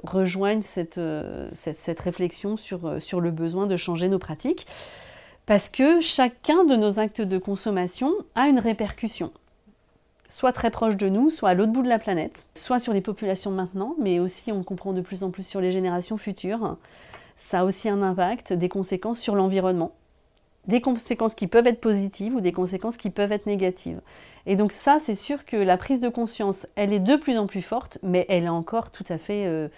[0.05, 1.01] rejoignent cette,
[1.53, 4.67] cette, cette, réflexion sur, sur le besoin de changer nos pratiques.
[5.47, 9.33] Parce que chacun de nos actes de consommation a une répercussion
[10.29, 13.01] soit très proche de nous, soit à l'autre bout de la planète, soit sur les
[13.01, 16.77] populations maintenant, mais aussi on comprend de plus en plus sur les générations futures.
[17.38, 19.92] Ça a aussi un impact, des conséquences sur l'environnement,
[20.66, 24.01] des conséquences qui peuvent être positives ou des conséquences qui peuvent être négatives.
[24.44, 27.46] Et donc ça, c'est sûr que la prise de conscience, elle est de plus en
[27.46, 29.46] plus forte, mais elle est encore tout à fait...
[29.46, 29.68] Euh,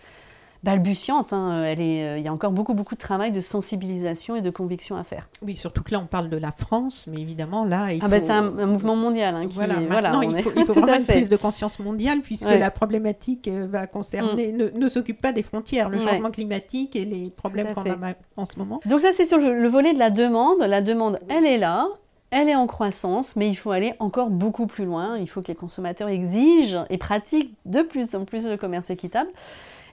[0.63, 1.33] balbutiante.
[1.33, 1.63] Hein.
[1.65, 4.51] Elle est, euh, il y a encore beaucoup, beaucoup de travail de sensibilisation et de
[4.51, 5.29] conviction à faire.
[5.43, 8.21] Oui, surtout que là, on parle de la France, mais évidemment, là, il ah ben,
[8.21, 9.35] c'est un, mouvement mondial.
[9.35, 12.71] Hein, voilà, maintenant, il faut, il faut vraiment une prise de conscience mondiale, puisque la
[12.71, 14.79] problématique euh, va concerner, mm.
[14.79, 18.59] ne, s'occupe pas des frontières, le changement climatique et les problèmes qu'on a en ce
[18.59, 18.81] moment.
[18.87, 20.59] Donc ça, c'est sur le, volet de la demande.
[20.61, 21.87] La demande, elle est là.
[22.33, 25.19] Elle est en croissance, mais il faut aller encore beaucoup plus loin.
[25.19, 29.31] Il faut que les consommateurs exigent et pratiquent de plus en plus le commerce équitable.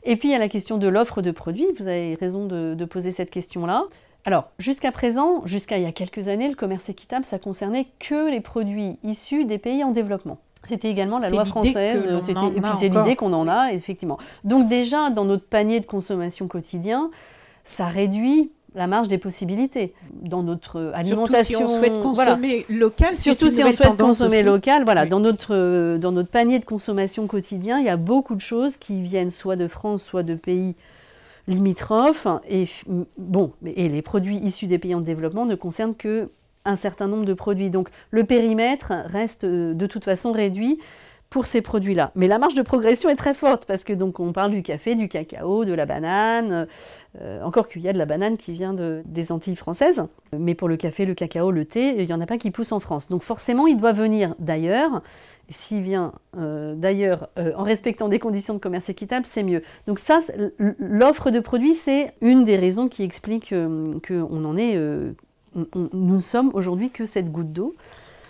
[0.07, 1.67] Et puis il y a la question de l'offre de produits.
[1.77, 3.83] Vous avez raison de, poser cette question-là.
[4.25, 8.31] Alors, jusqu'à présent, jusqu'à il y a quelques années, le commerce équitable, ça concernait que
[8.31, 10.39] les produits issus des pays en développement.
[10.63, 14.17] C'était également la loi française, et puis c'est l'idée qu'on en a, effectivement.
[14.43, 17.11] Donc déjà, dans notre panier de consommation quotidien,
[17.63, 21.67] ça réduit la marge des possibilités dans notre alimentation.
[21.67, 23.15] Surtout si on souhaite consommer local.
[23.15, 24.83] Surtout si on souhaite consommer local.
[24.83, 28.77] Voilà, dans notre dans notre panier de consommation quotidien, il y a beaucoup de choses
[28.77, 30.75] qui viennent soit de France, soit de pays
[31.47, 32.27] limitrophes.
[32.49, 32.65] Et
[33.17, 36.29] bon, et les produits issus des pays en développement ne concernent que
[36.67, 37.69] un certain nombre de produits.
[37.69, 40.79] Donc le périmètre reste euh, de toute façon réduit
[41.29, 42.11] pour ces produits-là.
[42.15, 44.95] Mais la marge de progression est très forte parce que donc on parle du café,
[44.95, 46.67] du cacao, de la banane,
[47.21, 50.05] euh, encore qu'il y a de la banane qui vient de, des Antilles françaises.
[50.37, 52.71] Mais pour le café, le cacao, le thé, il n'y en a pas qui poussent
[52.71, 53.09] en France.
[53.09, 55.01] Donc forcément, il doit venir d'ailleurs.
[55.49, 59.63] S'il vient euh, d'ailleurs euh, en respectant des conditions de commerce équitable, c'est mieux.
[59.85, 60.19] Donc ça,
[60.79, 64.77] l'offre de produits, c'est une des raisons qui explique qu'on en est...
[64.77, 67.75] nous ne sommes aujourd'hui que cette goutte d'eau.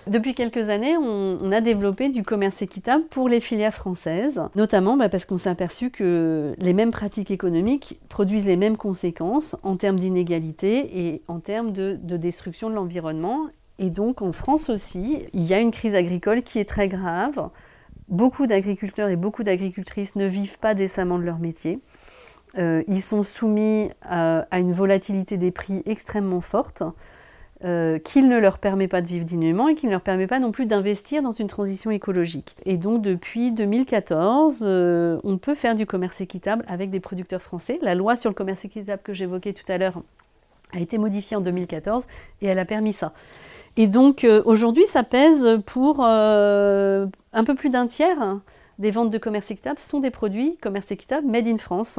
[0.09, 5.09] Depuis quelques années, on, a développé du commerce équitable pour les filières françaises, notamment bah,
[5.09, 9.97] parce qu'on s'est aperçu que les mêmes pratiques économiques produisent les mêmes conséquences en termes
[9.97, 13.47] d'inégalité et en termes de, destruction de l'environnement.
[13.79, 17.49] Et donc en France aussi, il y a une crise agricole qui est très grave.
[18.07, 21.79] Beaucoup d'agriculteurs et beaucoup d'agricultrices ne vivent pas décemment de leur métier.
[22.57, 26.83] Euh, ils sont soumis à une volatilité des prix extrêmement forte.
[27.65, 30.37] Euh, qu'il ne leur permet pas de vivre dignement et qu'il ne leur permet pas
[30.37, 32.55] non plus d'investir dans une transition écologique.
[32.65, 37.79] Et donc depuis 2014, euh, on peut faire du commerce équitable avec des producteurs français.
[37.81, 40.03] La loi sur le commerce équitable que j'évoquais tout à l'heure
[40.71, 42.03] a été modifiée en 2014
[42.43, 43.11] et elle a permis ça.
[43.75, 47.09] Et donc euh, aujourd'hui, ça pèse pour un
[47.43, 48.37] peu plus d'un tiers
[48.77, 51.97] des ventes de commerce équitable sont des produits commerce équitable made in France.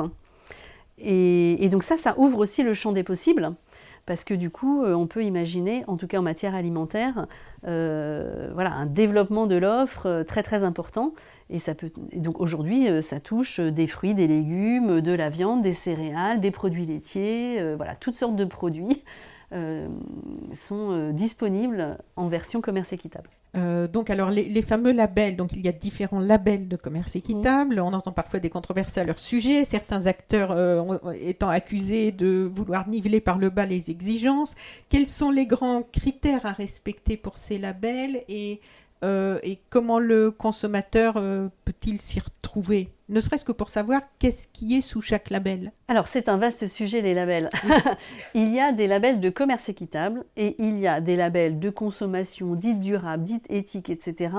[0.99, 3.51] et donc ça, ça ouvre aussi le champ des possibles
[4.09, 7.27] parce que du coup, euh, on peut imaginer, en tout cas en matière alimentaire,
[7.67, 11.13] euh, voilà, un développement de l'offre euh, très très important.
[11.51, 15.75] Et, ça peut, donc aujourd'hui, ça touche des fruits, des légumes, de la viande, des
[15.75, 19.03] céréales, des produits laitiers, voilà, toutes sortes de produits
[20.55, 23.31] sont disponibles en version commerce équitable.
[23.57, 27.81] Euh, donc, alors, les, fameux labels, donc il y a différents labels de commerce équitable.
[27.81, 30.83] On entend parfois des controverses à leur sujet, certains acteurs euh,
[31.21, 34.55] étant accusés de vouloir niveler par le bas les exigences.
[34.91, 38.61] Quels sont les grands critères à respecter pour ces labels et
[39.05, 42.38] euh, et comment le consommateur peut-il s'y retrouver
[43.09, 45.73] Ne serait-ce que pour savoir qu'est-ce qui est sous chaque label.
[45.89, 47.49] Alors c'est un vaste sujet les labels.
[48.35, 51.71] il y a des labels de commerce équitable et il y a des labels de
[51.71, 54.31] consommation dite durable, dite éthique, etc.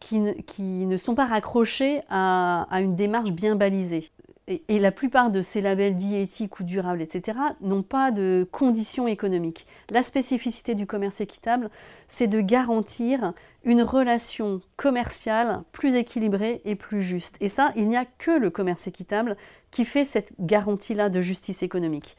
[0.00, 4.10] qui ne, sont pas raccrochés à une démarche bien balisée
[4.48, 9.06] et, la plupart de ces labels dits éthiques ou durables, etc., n'ont pas de conditions
[9.06, 9.66] économiques.
[9.88, 11.70] La spécificité du commerce équitable,
[12.08, 17.36] c'est de garantir une relation commerciale plus équilibrée et plus juste.
[17.40, 19.36] Et ça, il n'y a que le commerce équitable
[19.70, 22.16] qui fait cette garantie-là de justice économique.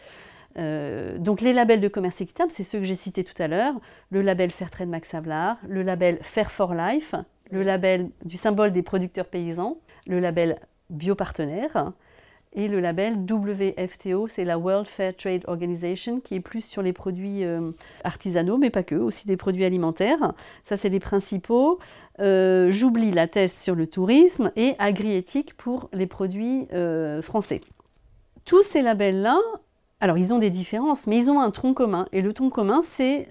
[0.58, 3.74] Euh, donc les labels de commerce équitable, c'est ceux que j'ai cités tout à l'heure,
[4.12, 7.16] le label Fairtrade Max Havelaar, le label Fair for Life,
[7.52, 10.60] le label du symbole des producteurs paysans, le label
[10.90, 11.92] Biopartenaire,
[12.56, 16.94] Et le label WFTO, c'est la World Fair Trade Organization, qui est plus sur les
[16.94, 17.72] produits euh,
[18.04, 20.34] artisanaux, mais pas que, aussi des produits alimentaires.
[20.64, 21.80] Ça, c'est les principaux.
[22.20, 27.62] Euh, j'oublie la thèse sur le tourisme et agriéthique pour les produits euh, français.
[28.46, 29.40] Tous ces labels-là,
[30.00, 32.08] alors ils ont des différences, mais ils ont un tronc commun.
[32.12, 33.30] Et le tronc commun, c'est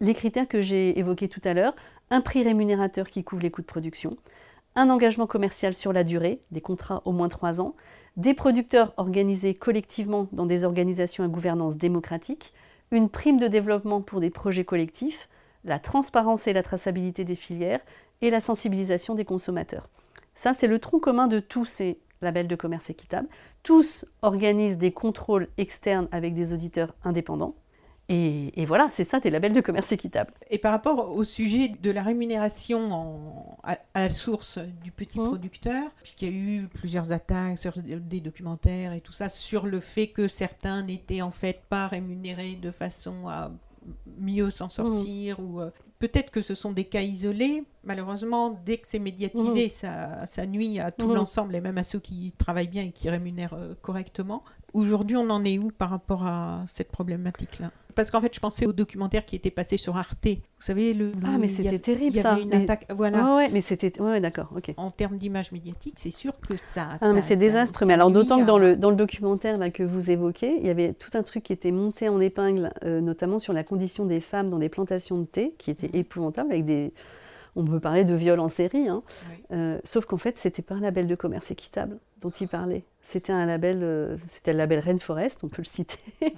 [0.00, 1.74] les critères que j'ai évoqués tout à l'heure.
[2.10, 4.16] Un prix rémunérateur qui couvre les coûts de production,
[4.76, 7.74] un engagement commercial sur la durée, des contrats au moins trois ans,
[8.16, 12.52] des producteurs organisés collectivement dans des organisations à gouvernance démocratique,
[12.90, 15.28] une prime de développement pour des projets collectifs,
[15.64, 17.80] la transparence et la traçabilité des filières
[18.20, 19.88] et la sensibilisation des consommateurs.
[20.34, 23.28] Ça, c'est le tronc commun de tous ces labels de commerce équitable.
[23.62, 27.54] Tous organisent des contrôles externes avec des auditeurs indépendants.
[28.14, 30.32] Et, voilà, c'est ça tes labels de commerce équitable.
[30.50, 35.24] Et par rapport au sujet de la rémunération à, la source du petit mmh.
[35.24, 39.80] producteur, puisqu'il y a eu plusieurs attaques sur des documentaires et tout ça, sur le
[39.80, 43.50] fait que certains n'étaient en fait pas rémunérés de façon à
[44.18, 45.44] mieux s'en sortir, mmh.
[45.44, 47.64] ou euh, peut-être que ce sont des cas isolés.
[47.82, 50.26] Malheureusement, dès que c'est médiatisé, mmh.
[50.26, 53.54] ça, nuit à tout l'ensemble et même à ceux qui travaillent bien et qui rémunèrent
[53.54, 54.44] euh, correctement.
[54.72, 57.70] Aujourd'hui, on en est où par rapport à cette problématique-là?
[57.94, 60.26] Parce qu'en fait, je pensais au documentaire qui était passé sur Arte.
[60.26, 61.12] Vous savez, le.
[61.24, 62.36] ah, mais c'était terrible ça.
[62.36, 62.86] Il y avait une attaque.
[62.90, 63.36] Voilà.
[63.36, 64.00] ouais, mais c'était.
[64.00, 64.72] Ouais, d'accord, ok.
[64.76, 66.88] En termes d'image médiatique, c'est sûr que ça.
[67.00, 67.86] Ah, mais c'est désastreux.
[67.86, 70.70] Mais alors, d'autant que dans le, dans le documentaire là, que vous évoquez, il y
[70.70, 74.20] avait tout un truc qui était monté en épingle, euh, notamment sur la condition des
[74.20, 76.00] femmes dans des plantations de thé, qui était mmh.
[76.00, 76.92] épouvantable, avec des
[77.56, 79.02] on peut parler de viol en série, hein.
[79.52, 82.84] euh, sauf qu'en fait, c'était pas un label de commerce équitable dont il parlait.
[83.02, 85.98] C'était un label, euh, c'était le label Rainforest, on peut le citer,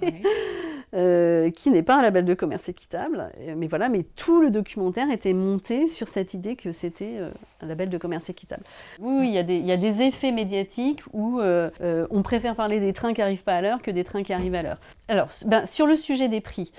[0.93, 3.29] euh, qui n'est pas un label de commerce équitable.
[3.55, 7.19] Mais voilà, mais tout le documentaire était monté sur cette idée que c'était
[7.61, 8.63] un label de commerce équitable.
[8.99, 13.43] Oui, il, y a des, effets médiatiques où on préfère parler des trains qui n'arrivent
[13.43, 14.79] pas à l'heure que des trains qui arrivent à l'heure.
[15.07, 16.71] Alors, ben, sur le sujet des prix,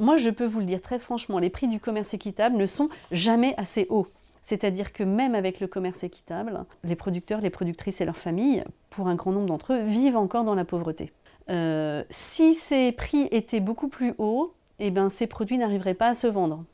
[0.00, 2.88] moi, je peux vous le dire très franchement, les prix du commerce équitable ne sont
[3.10, 4.06] jamais assez hauts.
[4.42, 9.08] C'est-à-dire que même avec le commerce équitable, les producteurs, les productrices et leurs familles, pour
[9.08, 11.12] un grand nombre d'entre eux, vivent encore dans la pauvreté.
[11.50, 16.14] Euh, si ces prix étaient beaucoup plus hauts, eh ben, ces produits n'arriveraient pas à
[16.14, 16.64] se vendre.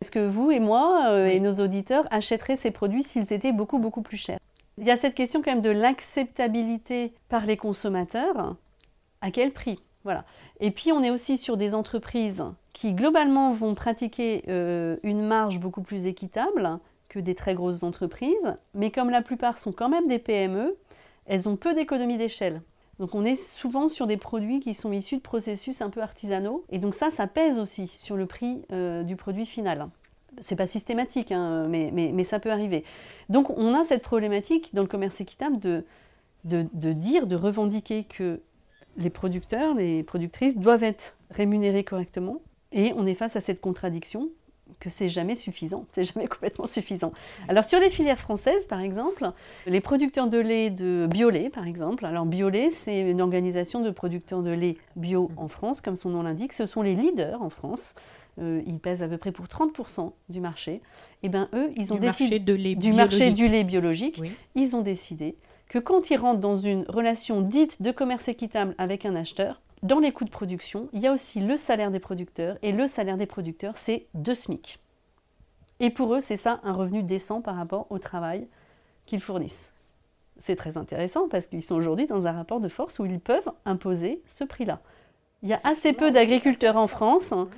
[0.00, 3.78] Est-ce que vous et moi euh, et nos auditeurs achèteraient ces produits s'ils étaient beaucoup
[3.78, 4.38] beaucoup plus chers?
[4.76, 8.54] Il y a cette question quand même de l'acceptabilité par les consommateurs.
[9.20, 9.80] À quel prix?
[10.04, 10.24] Voilà.
[10.60, 15.58] Et puis on est aussi sur des entreprises qui globalement vont pratiquer euh, une marge
[15.58, 20.06] beaucoup plus équitable que des très grosses entreprises, mais comme la plupart sont quand même
[20.06, 20.76] des PME,
[21.26, 22.62] elles ont peu d'économies d'échelle.
[22.98, 26.64] Donc on est souvent sur des produits qui sont issus de processus un peu artisanaux,
[26.70, 29.88] et donc ça, ça pèse aussi sur le prix euh, du produit final.
[30.40, 32.84] C'est pas systématique, hein, mais, ça peut arriver.
[33.28, 35.58] Donc on a cette problématique dans le commerce équitable
[36.44, 38.40] de dire, de revendiquer que
[38.98, 42.40] les producteurs, les productrices doivent être rémunérés correctement.
[42.72, 44.28] Et on est face à cette contradiction
[44.80, 47.12] que c'est jamais suffisant, c'est jamais complètement suffisant.
[47.48, 49.30] Alors sur les filières françaises, par exemple,
[49.66, 54.42] les producteurs de lait de Biolait, par exemple, alors Biolait, c'est une organisation de producteurs
[54.42, 57.94] de lait bio en France, comme son nom l'indique, ce sont les leaders en France.
[58.40, 60.74] Euh, ils pèsent à peu près pour 30% du marché.
[60.74, 60.80] Et
[61.24, 64.22] eh bien eux, ils ont décidé du marché du lait biologique.
[64.54, 65.36] Ils ont décidé
[65.68, 70.00] que quand ils rentrent dans une relation dite de commerce équitable avec un acheteur, dans
[70.00, 73.16] les coûts de production, il y a aussi le salaire des producteurs, et le salaire
[73.16, 74.78] des producteurs, c'est 2 SMIC.
[75.80, 78.48] Et pour eux, c'est ça un revenu décent par rapport au travail
[79.06, 79.72] qu'ils fournissent.
[80.40, 83.50] C'est très intéressant parce qu'ils sont aujourd'hui dans un rapport de force où ils peuvent
[83.64, 84.80] imposer ce prix-là.
[85.42, 87.48] Il y a assez peu d'agriculteurs en France hein,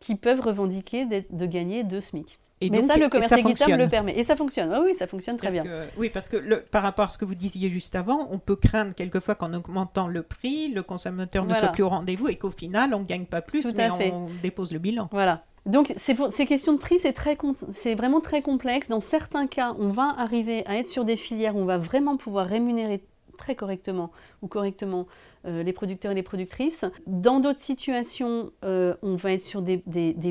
[0.00, 4.18] qui peuvent revendiquer de gagner 2 SMIC mais ça, le commerce équitable le permet.
[4.18, 4.74] Et ça fonctionne.
[4.84, 5.64] oui, ça fonctionne très bien.
[5.96, 8.56] oui, parce que le, par rapport à ce que vous disiez juste avant, on peut
[8.56, 12.50] craindre quelquefois qu'en augmentant le prix, le consommateur ne soit plus au rendez-vous et qu'au
[12.50, 15.08] final, on ne gagne pas plus, mais on dépose le bilan.
[15.12, 15.44] Voilà.
[15.66, 18.88] Donc, pour, ces questions de prix, c'est vraiment très complexe.
[18.88, 22.16] Dans certains cas, on va arriver à être sur des filières où on va vraiment
[22.18, 23.02] pouvoir rémunérer
[23.36, 24.10] très correctement
[24.42, 25.06] ou correctement
[25.46, 26.86] euh, les producteurs et les productrices.
[27.06, 29.82] Dans d'autres situations, euh, on va être sur des,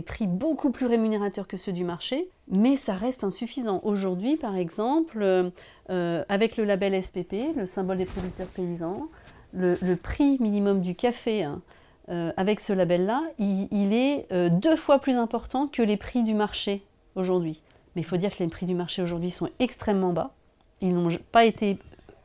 [0.04, 3.80] prix beaucoup plus rémunérateurs que ceux du marché, mais ça reste insuffisant.
[3.84, 5.52] Aujourd'hui, par exemple,
[5.92, 9.08] euh, avec le label SPP, le symbole des producteurs paysans,
[9.54, 11.62] le, prix minimum du café, hein,
[12.08, 16.84] avec ce label-là, il, est deux fois plus important que les prix du marché
[17.16, 17.62] aujourd'hui.
[17.96, 20.34] Mais il faut dire que les prix du marché aujourd'hui sont extrêmement bas.
[20.82, 21.78] Ils n'ont pas été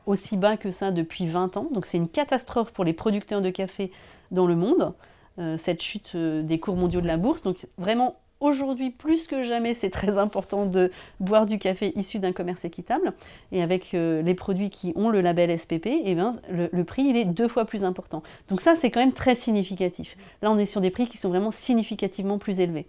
[0.09, 1.67] aussi bas que ça depuis 20 ans.
[1.71, 3.91] Donc c'est une catastrophe pour les producteurs de café
[4.31, 4.93] dans le monde,
[5.37, 7.43] euh, cette chute euh, des cours mondiaux de la bourse.
[7.43, 12.31] Donc vraiment, Aujourd'hui, plus que jamais, c'est très important de boire du café issu d'un
[12.31, 13.11] commerce équitable.
[13.51, 17.17] Et avec euh, les produits qui ont le label SPP, eh bien, le, prix, il
[17.17, 18.23] est deux fois plus important.
[18.47, 20.15] Donc ça, c'est quand même très significatif.
[20.41, 22.87] Là, on est sur des prix qui sont vraiment significativement plus élevés.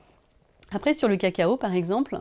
[0.71, 2.21] Après, sur le cacao, par exemple,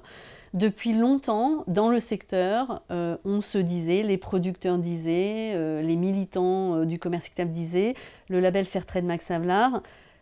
[0.54, 6.86] depuis longtemps, dans le secteur, euh, on se disait, les producteurs disaient, euh, les militants
[6.86, 7.96] du commerce équitable disaient,
[8.30, 9.82] le label Fairtrade Max Havelaar,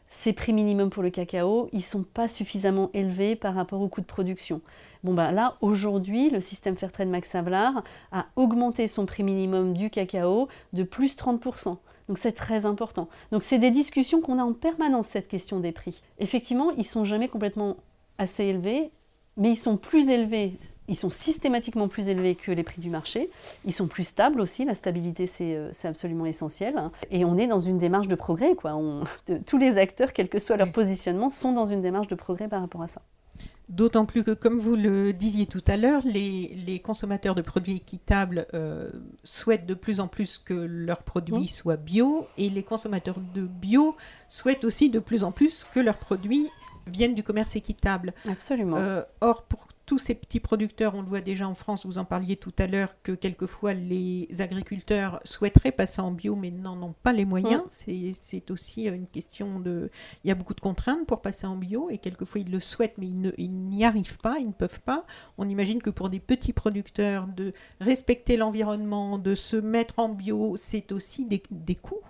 [0.10, 3.88] ces prix minimums pour le cacao, ils ne sont pas suffisamment élevés par rapport au
[3.88, 4.62] coût de production.
[5.04, 9.90] Bon bah là, aujourd'hui, le système Fairtrade Max Havelaar a augmenté son prix minimum du
[9.90, 11.78] cacao de plus 30%.
[12.08, 13.10] Donc c'est très important.
[13.32, 16.02] Donc c'est des discussions qu'on a en permanence, cette question des prix.
[16.20, 17.78] Effectivement, ils sont jamais complètement
[18.18, 18.92] assez élevés,
[19.38, 23.30] mais ils sont plus élevés ils sont systématiquement plus élevés que les prix du marché.
[23.65, 24.63] Ils sont plus stables aussi.
[24.63, 26.76] La stabilité, c'est euh, absolument essentiel.
[27.12, 28.56] Et on est dans une démarche de progrès.
[28.56, 28.80] Quoi.
[29.45, 32.62] tous les acteurs, quel que soit leur positionnement, sont dans une démarche de progrès par
[32.62, 33.02] rapport à ça.
[33.69, 38.47] D'autant plus que, comme vous le disiez tout à l'heure, les, consommateurs de produits équitables
[38.54, 38.89] euh,
[39.26, 41.47] souhaitent de plus en plus que leurs produits mmh.
[41.47, 43.97] soient bio et les consommateurs de bio
[44.30, 46.47] souhaitent aussi de plus en plus que leurs produits
[46.91, 48.13] viennent du commerce équitable.
[48.28, 48.78] Absolument.
[48.78, 52.04] Euh, or, pour tous ces petits producteurs, on le voit déjà en France, vous en
[52.04, 56.93] parliez tout à l'heure, que quelquefois les agriculteurs souhaiteraient passer en bio, mais n'en ont
[57.04, 57.63] pas les moyens.
[57.69, 59.89] C'est aussi une question de...
[60.26, 62.97] Il y a beaucoup de contraintes pour passer en bio, et quelquefois ils le souhaitent,
[62.97, 65.06] mais ils n'y arrivent pas, ils ne peuvent pas.
[65.38, 70.58] On imagine que pour des petits producteurs, de respecter l'environnement, de se mettre en bio,
[70.58, 72.04] c'est aussi des, des coûts.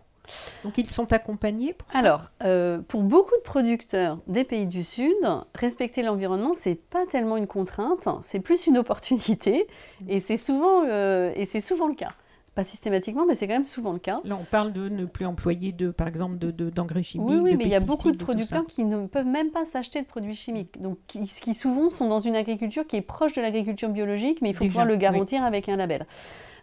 [0.64, 4.84] Donc ils sont accompagnés pour ça Alors, euh, pour beaucoup de producteurs des pays du
[4.84, 5.16] Sud,
[5.56, 9.68] respecter l'environnement, c'est pas tellement une contrainte, c'est plus une opportunité,
[10.02, 10.10] mm.
[10.10, 12.14] et c'est souvent, euh, et c'est souvent le cas.
[12.56, 14.20] Pas systématiquement, mais c'est quand même souvent le cas.
[14.24, 17.28] Là, on parle de ne plus employer, de, par exemple, d'engrais de, chimiques.
[17.30, 20.02] Oui, oui mais il y a beaucoup de producteurs qui ne peuvent même pas s'acheter
[20.02, 20.82] de produits chimiques.
[20.82, 24.50] Donc, qui, qui, souvent sont dans une agriculture qui est proche de l'agriculture biologique, mais
[24.50, 26.08] il faut pouvoir le garantir avec un label.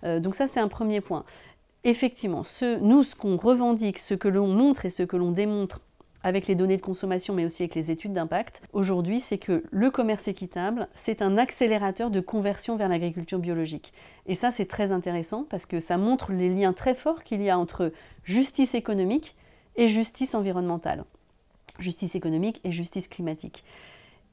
[0.03, 1.25] Euh, donc ça, c'est un premier point
[1.85, 2.43] effectivement,
[2.81, 5.81] nous, ce qu'on revendique, ce que l'on montre et ce que l'on démontre
[6.23, 9.91] avec les données de consommation, mais aussi avec les études d'impact, aujourd'hui, c'est que le
[9.91, 13.93] commerce équitable, c'est un accélérateur de conversion vers l'agriculture biologique.
[14.27, 17.51] Et ça, c'est très intéressant parce que ça montre les liens très forts qu'il y
[17.51, 17.93] a entre
[18.25, 19.37] justice économique
[19.77, 21.05] et justice environnementale.
[21.79, 23.63] Justice économique et justice climatique.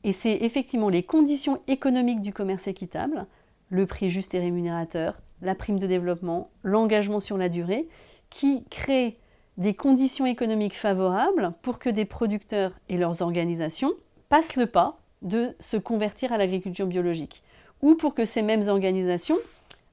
[0.05, 3.25] Et c'est effectivement les conditions économiques du commerce équitable,
[3.71, 7.87] le prix juste et rémunérateur, la prime de développement, l'engagement sur la durée,
[8.29, 9.17] qui créent
[9.57, 13.93] des conditions économiques favorables pour que des producteurs et leurs organisations
[14.29, 17.43] passent le pas de se convertir à l'agriculture biologique,
[17.81, 19.37] ou pour que ces mêmes organisations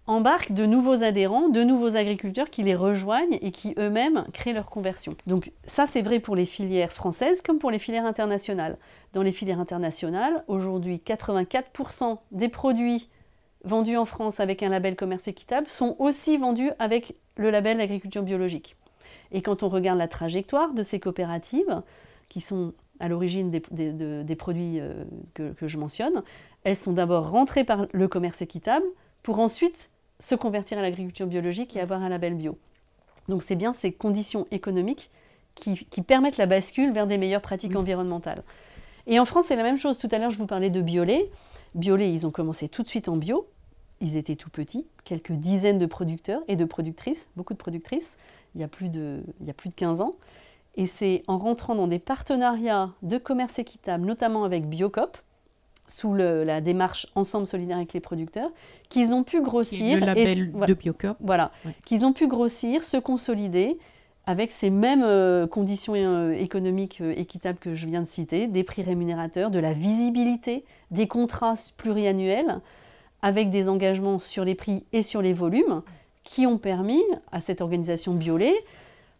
[0.06, 4.70] embarquent de nouveaux adhérents, de nouveaux agriculteurs qui les rejoignent et qui eux-mêmes créent leur
[4.70, 5.14] conversion.
[5.26, 8.78] Donc ça c'est vrai pour les filières françaises comme pour les filières internationales.
[9.12, 13.08] Dans les filières internationales, aujourd'hui 84% des produits
[13.68, 18.22] vendus en France avec un label commerce équitable sont aussi vendus avec le label agriculture
[18.22, 18.76] biologique.
[19.30, 21.82] Et quand on regarde la trajectoire de ces coopératives,
[22.28, 25.04] qui sont à l'origine des, produits euh,
[25.34, 26.22] que, que, je mentionne,
[26.64, 28.84] elles sont d'abord rentrées par le commerce équitable
[29.22, 32.58] pour ensuite se convertir à l'agriculture biologique et avoir un label bio.
[33.28, 35.10] Donc c'est bien ces conditions économiques
[35.54, 38.42] qui, permettent la bascule vers des meilleures pratiques environnementales.
[39.06, 39.98] Et en France, c'est la même chose.
[39.98, 41.30] Tout à l'heure, je vous parlais de Biolay.
[41.74, 43.48] Biolay, ils ont commencé tout de suite en bio.
[44.00, 48.16] Ils étaient tout petits, quelques dizaines de producteurs et de productrices, beaucoup de productrices,
[48.54, 50.16] il y a plus de, il y a plus de 15 ans.
[50.76, 55.18] Et c'est en rentrant dans des partenariats de commerce équitable, notamment avec Biocop,
[55.88, 58.50] sous la démarche Ensemble solidaire avec les producteurs,
[58.88, 59.98] qu'ils ont pu grossir.
[59.98, 61.16] le label de Biocop.
[61.20, 61.50] Voilà.
[61.84, 63.78] Qu'ils ont pu grossir, se consolider
[64.26, 68.62] avec ces mêmes euh, conditions euh, économiques euh, équitables que je viens de citer, des
[68.62, 72.60] prix rémunérateurs, de la visibilité, des contrats pluriannuels,
[73.22, 75.82] avec des engagements sur les prix et sur les volumes,
[76.24, 77.02] qui ont permis
[77.32, 78.54] à cette organisation Biolay,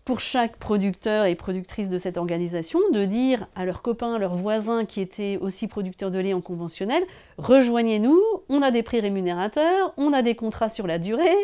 [0.08, 4.86] pour chaque producteur et productrice de cette organisation, de dire à leurs copains, leurs voisins
[4.86, 7.02] qui étaient aussi producteurs de lait en conventionnel,
[7.36, 11.36] rejoignez-nous, on a des prix rémunérateurs, on a des contrats sur la durée,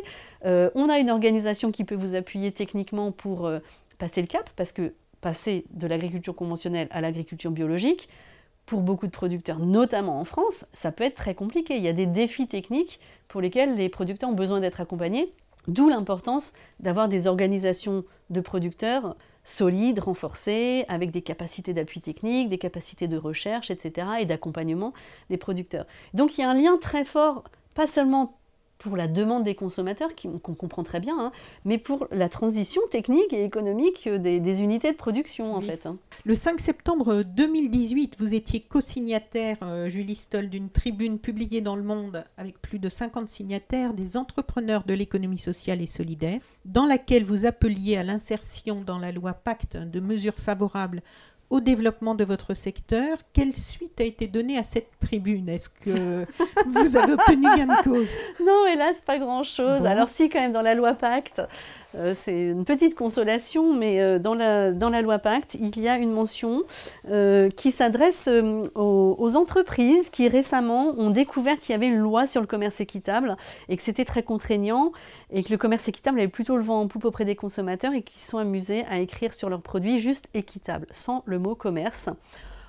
[0.47, 3.59] euh, on a une organisation qui peut vous appuyer techniquement pour euh,
[3.99, 8.09] passer le cap, parce que passer de l'agriculture conventionnelle à l'agriculture biologique,
[8.67, 11.77] pour beaucoup de producteurs, notamment en France, ça peut être très compliqué.
[11.77, 15.33] Il y a des défis techniques pour lesquels les producteurs ont besoin d'être accompagnés,
[15.69, 22.59] d'où l'importance d'avoir des organisations de producteurs solides, renforcées, avec des capacités d'appui technique, des
[22.59, 24.95] capacités de recherche, etc., et d'accompagnement
[25.29, 25.87] des producteurs.
[26.15, 27.45] Donc il y a un lien très fort,
[27.75, 28.39] pas seulement
[28.85, 31.33] pour la demande des consommateurs, qu'on comprend très bien, hein,
[31.65, 35.87] mais pour la transition technique et économique des, unités de production, en fait.
[35.87, 35.97] Hein.
[36.27, 41.83] Le 5 septembre 2018, vous étiez co-signataire, euh, Julie Stoll, d'une tribune publiée dans Le
[41.83, 47.25] Monde avec plus de 50 signataires des entrepreneurs de l'économie sociale et solidaire, dans laquelle
[47.25, 51.03] vous appeliez à l'insertion dans la loi Pacte de mesures favorables
[51.51, 53.19] au développement de votre secteur.
[53.33, 55.49] Quelle suite a été donnée à cette tribune?
[55.49, 56.25] Est-ce que
[56.67, 58.17] vous avez obtenu gain de cause?
[58.45, 59.87] Non, hélas, pas grand-chose.
[59.87, 61.43] Alors si, quand même, dans la loi Pacte,
[61.97, 66.11] euh, c'est une petite consolation, mais euh, dans, la, loi Pacte, il y a une
[66.11, 66.63] mention
[67.11, 68.29] euh, qui s'adresse
[68.75, 73.37] aux, entreprises qui récemment ont découvert qu'il y avait une loi sur le commerce équitable
[73.69, 74.93] et que c'était très contraignant
[75.31, 78.03] et que le commerce équitable avait plutôt le vent en poupe auprès des consommateurs et
[78.03, 82.11] qui sont amusés à écrire sur leurs produits juste équitable, sans le mot commerce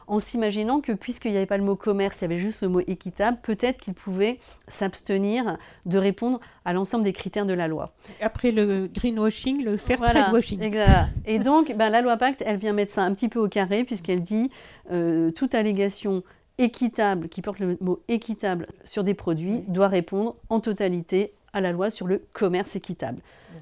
[0.08, 2.70] en s'imaginant que puisqu'il n'y avait pas le mot commerce, il y avait juste le
[2.70, 7.94] mot équitable, peut-être qu'ils pouvaient s'abstenir de répondre à l'ensemble des critères de la loi.
[8.22, 10.62] Après le greenwashing, le fair trade washing.
[10.62, 11.10] Exact.
[11.26, 13.84] Et donc, ben, la loi Pacte, elle vient mettre ça un petit peu au carré,
[13.84, 14.50] puisqu'elle dit
[14.92, 16.24] euh, toute allégation
[16.58, 21.72] équitable, qui porte le mot équitable sur des produits, doit répondre en totalité à la
[21.72, 23.22] loi sur le commerce équitable.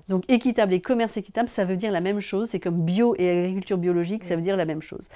[0.10, 2.50] Donc équitable et commerce équitable, ça veut dire la même chose.
[2.50, 5.08] C'est comme bio et agriculture biologique, ça veut dire la même chose.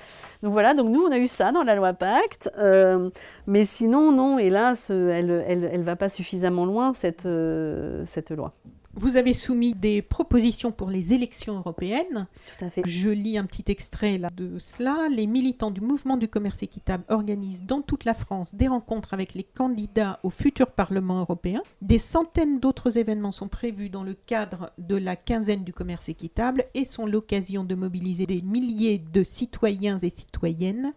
[0.44, 3.10] Donc voilà, donc nous on a eu ça dans la loi Pacte, euh,
[3.48, 8.32] mais sinon non, hélas, elle ne elle, elle va pas suffisamment loin cette, euh, cette
[8.32, 8.54] loi.
[9.00, 12.26] Vous avez soumis des propositions pour les élections européennes.
[12.58, 12.82] Tout à fait.
[12.88, 15.08] Je lis un petit extrait là de cela.
[15.16, 19.36] Les militants du mouvement du commerce équitable organisent dans toute la France des rencontres avec
[19.36, 21.62] les candidats au futur Parlement européen.
[21.84, 26.66] Des centaines d'autres événements sont prévus dans le cadre de la quinzaine du commerce équitable
[26.74, 30.94] et sont l'occasion de mobiliser des milliers de citoyens et citoyennes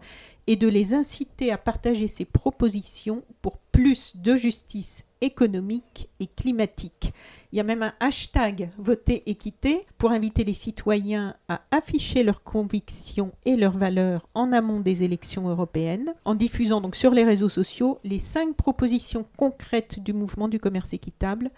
[0.51, 7.13] et de les inciter à partager ces propositions pour plus de justice économique et climatique.
[7.53, 12.43] Il y a même un hashtag Voter équité pour inviter les citoyens à afficher leurs
[12.43, 17.49] convictions et leurs valeurs en amont des élections européennes, en diffusant donc sur les réseaux
[17.49, 21.53] sociaux les cinq propositions concrètes du mouvement du commerce équitable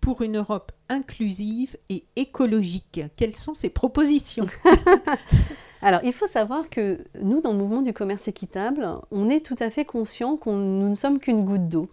[0.00, 3.00] pour une Europe inclusive et écologique.
[3.16, 4.46] Quelles sont ces propositions?
[5.86, 9.54] Alors, il faut savoir que nous, dans le mouvement du commerce équitable, on est tout
[9.60, 11.88] à fait conscient que nous ne sommes qu'une goutte d'eau.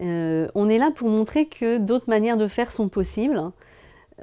[0.00, 3.50] Euh, on est là pour montrer que d'autres manières de faire sont possibles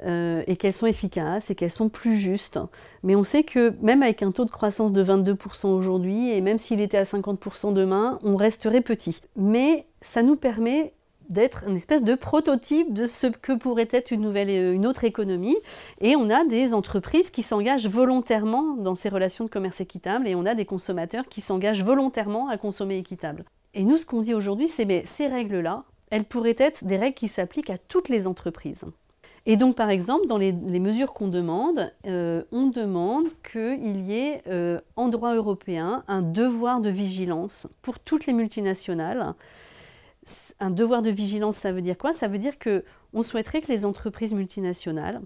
[0.04, 2.60] euh, et qu'elles sont efficaces et qu'elles sont plus justes.
[3.02, 6.60] Mais on sait que même avec un taux de croissance de 22% aujourd'hui, et même
[6.60, 9.20] s'il était à 50% demain, on resterait petit.
[9.34, 10.92] Mais ça nous permet
[11.28, 15.04] d'être une espèce de prototype de ce que pourrait être une, nouvelle, euh, une autre
[15.04, 15.56] économie.
[16.00, 20.34] Et on a des entreprises qui s'engagent volontairement dans ces relations de commerce équitable et
[20.34, 23.44] on a des consommateurs qui s'engagent volontairement à consommer équitable.
[23.74, 27.14] Et nous, ce qu'on dit aujourd'hui, c'est mais ces règles-là, elles pourraient être des règles
[27.14, 28.86] qui s'appliquent à toutes les entreprises.
[29.48, 34.42] Et donc, par exemple, dans les, mesures qu'on demande, euh, on demande qu'il y ait
[34.48, 39.34] euh, en droit européen un devoir de vigilance pour toutes les multinationales
[40.60, 42.12] un devoir de vigilance, ça veut dire quoi?
[42.12, 45.20] Ça veut dire que on souhaiterait que les entreprises multinationales,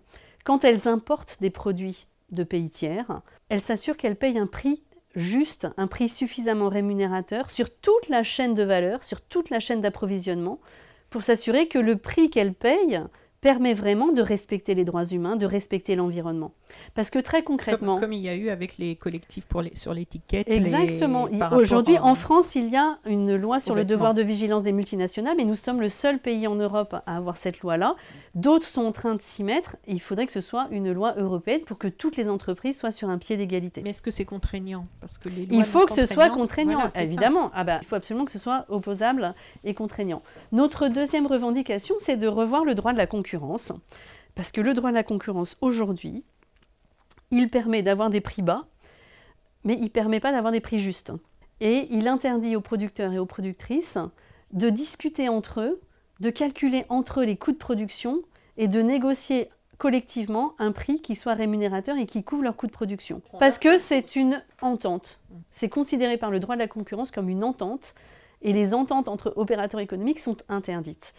[0.45, 4.83] quand elles importent des produits de pays tiers, elles s'assurent qu'elles payent un prix
[5.15, 9.81] juste, un prix suffisamment rémunérateur sur toute la chaîne de valeur, sur toute la chaîne
[9.81, 10.61] d'approvisionnement,
[11.11, 13.01] pour s'assurer que le prix qu'elles payent
[13.41, 16.53] permet vraiment de respecter les droits humains, de respecter l'environnement.
[16.95, 17.99] Parce que très concrètement...
[17.99, 20.49] Comme, il y a eu avec les collectifs pour les, sur l'étiquette.
[20.49, 21.29] Exactement.
[21.53, 25.37] Aujourd'hui, en France, il y a une loi sur le devoir de vigilance des multinationales,
[25.37, 27.97] mais nous sommes le seul pays en Europe à avoir cette loi-là.
[28.35, 29.77] D'autres sont en train de s'y mettre.
[29.87, 33.09] il faudrait que ce soit une loi européenne pour que toutes les entreprises soient sur
[33.09, 33.81] un pied d'égalité.
[33.83, 34.87] Mais est-ce que c'est contraignant?
[35.01, 37.51] Parce que les Il faut que ce soit contraignant, évidemment.
[37.55, 39.35] Ah bah, il faut absolument que ce soit opposable
[39.65, 40.23] et contraignant.
[40.53, 43.30] Notre deuxième revendication, c'est de revoir le droit de la concurrence
[44.35, 46.25] parce que le droit de la concurrence aujourd'hui,
[47.31, 48.67] il permet d'avoir des prix bas,
[49.65, 51.13] mais il ne permet pas d'avoir des prix justes.
[51.61, 53.99] Et il interdit aux producteurs et aux productrices
[54.53, 55.81] de discuter entre eux,
[56.21, 58.23] de calculer entre eux les coûts de production
[58.57, 62.73] et de négocier collectivement un prix qui soit rémunérateur et qui couvre leurs coûts de
[62.73, 63.23] production.
[63.39, 65.21] Parce que c'est une entente.
[65.51, 67.95] C'est considéré par le droit de la concurrence comme une entente
[68.43, 71.15] et les ententes entre opérateurs économiques sont interdites.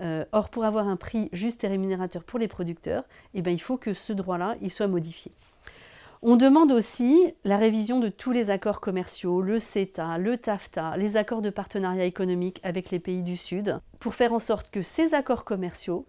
[0.00, 3.60] Euh, or, pour avoir un prix juste et rémunérateur pour les producteurs, eh ben, il
[3.60, 5.32] faut que ce droit-là soit modifié.
[6.22, 11.16] On demande aussi la révision de tous les accords commerciaux, le CETA, le TAFTA, les
[11.16, 15.14] accords de partenariat économique avec les pays du Sud, pour faire en sorte que ces
[15.14, 16.06] accords commerciaux,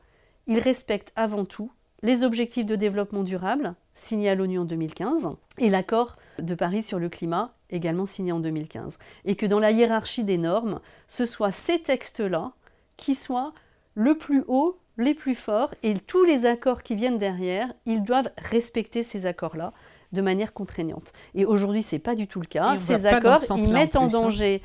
[0.47, 1.71] ils respectent avant tout
[2.03, 5.29] les objectifs de développement durable signés à l'ONU en 2015
[5.59, 8.97] et l'accord de Paris sur le climat également signé en 2015.
[9.23, 12.51] Et que dans la hiérarchie des normes, ce soit ces textes-là
[12.97, 13.53] qui soient
[13.95, 18.29] le plus haut, les plus forts, et tous les accords qui viennent derrière, ils doivent
[18.37, 19.73] respecter ces accords-là
[20.11, 21.13] de manière contraignante.
[21.35, 22.77] Et aujourd'hui, ce n'est pas du tout le cas.
[22.77, 24.07] Ces accords, ils mettent en, hein.
[24.07, 24.61] danger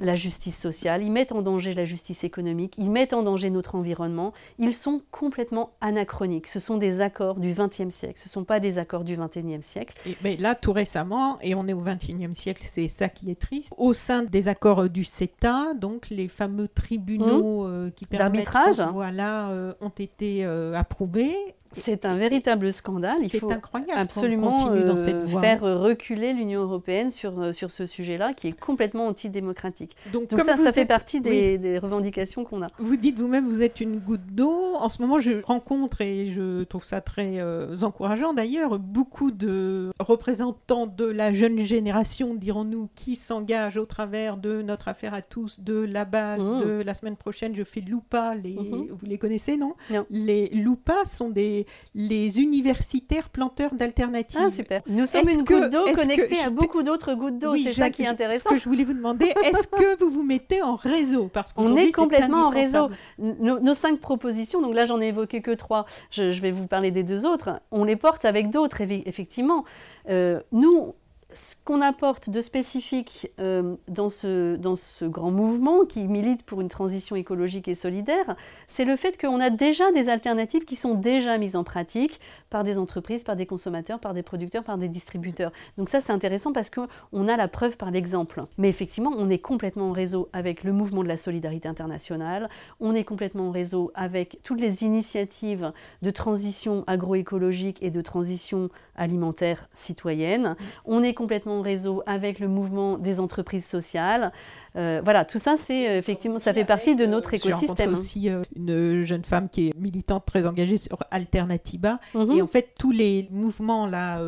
[0.00, 3.74] la justice sociale, ils mettent en danger la justice économique, ils mettent en danger notre
[3.74, 4.32] environnement.
[4.58, 6.48] Ils sont complètement anachroniques.
[6.48, 9.62] Ce sont des accords du XXe siècle, ce ne sont pas des accords du XXIe
[9.62, 9.94] siècle.
[10.06, 13.40] Et, mais là, tout récemment, et on est au XXIe siècle, c'est ça qui est
[13.40, 17.70] triste, au sein des accords du CETA, donc les fameux tribunaux mmh.
[17.70, 18.44] euh, qui permettent...
[18.44, 21.36] D'arbitrage Voilà, euh, ont été euh, approuvés
[21.72, 23.18] c'est un véritable scandale.
[23.20, 28.32] Il faut incroyable absolument dans cette euh, faire reculer l'Union européenne sur, sur ce sujet-là,
[28.32, 29.89] qui est complètement antidémocratique.
[30.12, 32.68] Donc, Donc ça, ça fait partie des, revendications qu'on a.
[32.78, 34.74] Vous dites vous-même, vous êtes une goutte d'eau.
[34.78, 39.90] En ce moment, je rencontre, et je trouve ça très euh, encourageant d'ailleurs, beaucoup de
[40.00, 45.60] représentants de la jeune génération, dirons-nous, qui s'engagent au travers de notre affaire à tous,
[45.60, 46.64] de la base, mmh.
[46.64, 48.34] de la semaine prochaine, je fais Loupa.
[48.34, 48.54] Les...
[48.54, 48.88] Mmh.
[48.90, 50.06] Vous les connaissez, non, non.
[50.10, 54.40] Les Loupa sont des les, universitaires planteurs d'alternatives.
[54.42, 54.82] Ah, super.
[54.88, 57.54] Nous sommes une goutte d'eau connectée à beaucoup d'autres gouttes d'eau.
[57.54, 58.50] c'est ça qui est intéressant.
[58.50, 61.76] Ce que je voulais vous demander, est-ce que vous vous mettez en réseau Parce On
[61.76, 62.90] est complètement en réseau.
[63.18, 67.02] Nos, cinq propositions, donc là j'en ai évoqué que trois, je, vais vous parler des
[67.02, 69.64] deux autres, on les porte avec d'autres, effectivement.
[70.08, 70.94] Euh, nous,
[71.34, 76.60] ce qu'on apporte de spécifique euh, dans, ce, dans ce grand mouvement qui milite pour
[76.60, 80.94] une transition écologique et solidaire, c'est le fait qu'on a déjà des alternatives qui sont
[80.94, 82.20] déjà mises en pratique
[82.50, 85.52] par des entreprises, par des consommateurs, par des producteurs, par des distributeurs.
[85.78, 88.42] Donc ça, c'est intéressant parce qu'on a la preuve par l'exemple.
[88.58, 92.48] Mais effectivement, on est complètement en réseau avec le mouvement de la solidarité internationale,
[92.80, 95.72] on est complètement en réseau avec toutes les initiatives
[96.02, 98.70] de transition agroécologique et de transition
[99.00, 104.32] alimentaire citoyenne, on est complètement en réseau avec le mouvement des entreprises sociales,
[104.76, 107.90] euh, voilà, tout ça, c'est euh, effectivement, ça fait partie de notre écosystème.
[107.90, 111.98] J'ai aussi euh, une jeune femme qui est militante très engagée sur Alternativa.
[112.14, 112.30] Mhm.
[112.32, 114.20] Et en fait, tous les mouvements là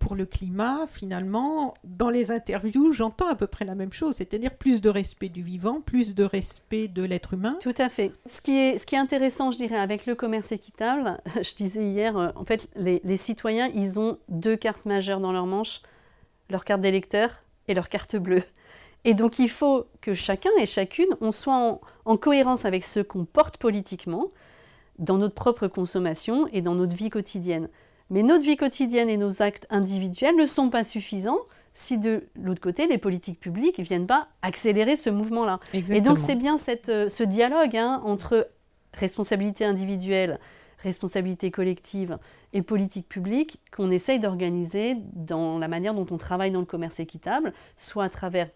[0.00, 4.54] pour le climat, finalement, dans les interviews, j'entends à peu près la même chose, c'est-à-dire
[4.54, 7.56] plus de respect du vivant, plus de respect de l'être humain.
[7.60, 8.12] Tout à fait.
[8.28, 12.68] Ce qui, est, intéressant, je dirais, avec le commerce équitable, je disais hier, en fait,
[12.74, 15.82] les citoyens, ils ont deux cartes majeures dans leur manche,
[16.48, 18.42] leur carte d'électeur et leur carte bleue.
[19.04, 23.24] Et donc il faut que chacun et chacune, on soit en, cohérence avec ce qu'on
[23.24, 24.28] porte politiquement
[24.98, 27.68] dans notre propre consommation et dans notre vie quotidienne.
[28.10, 31.38] Mais notre vie quotidienne et nos actes individuels ne sont pas suffisants
[31.72, 35.60] si de l'autre côté, les politiques publiques ne viennent pas accélérer ce mouvement-là.
[35.72, 36.56] Et donc c'est bien
[36.88, 38.48] euh, ce dialogue hein, entre
[38.92, 40.40] responsabilité individuelle,
[40.78, 42.18] responsabilité collective
[42.52, 46.98] et politique publique qu'on essaye d'organiser dans la manière dont on travaille dans le commerce
[46.98, 48.48] équitable, soit à travers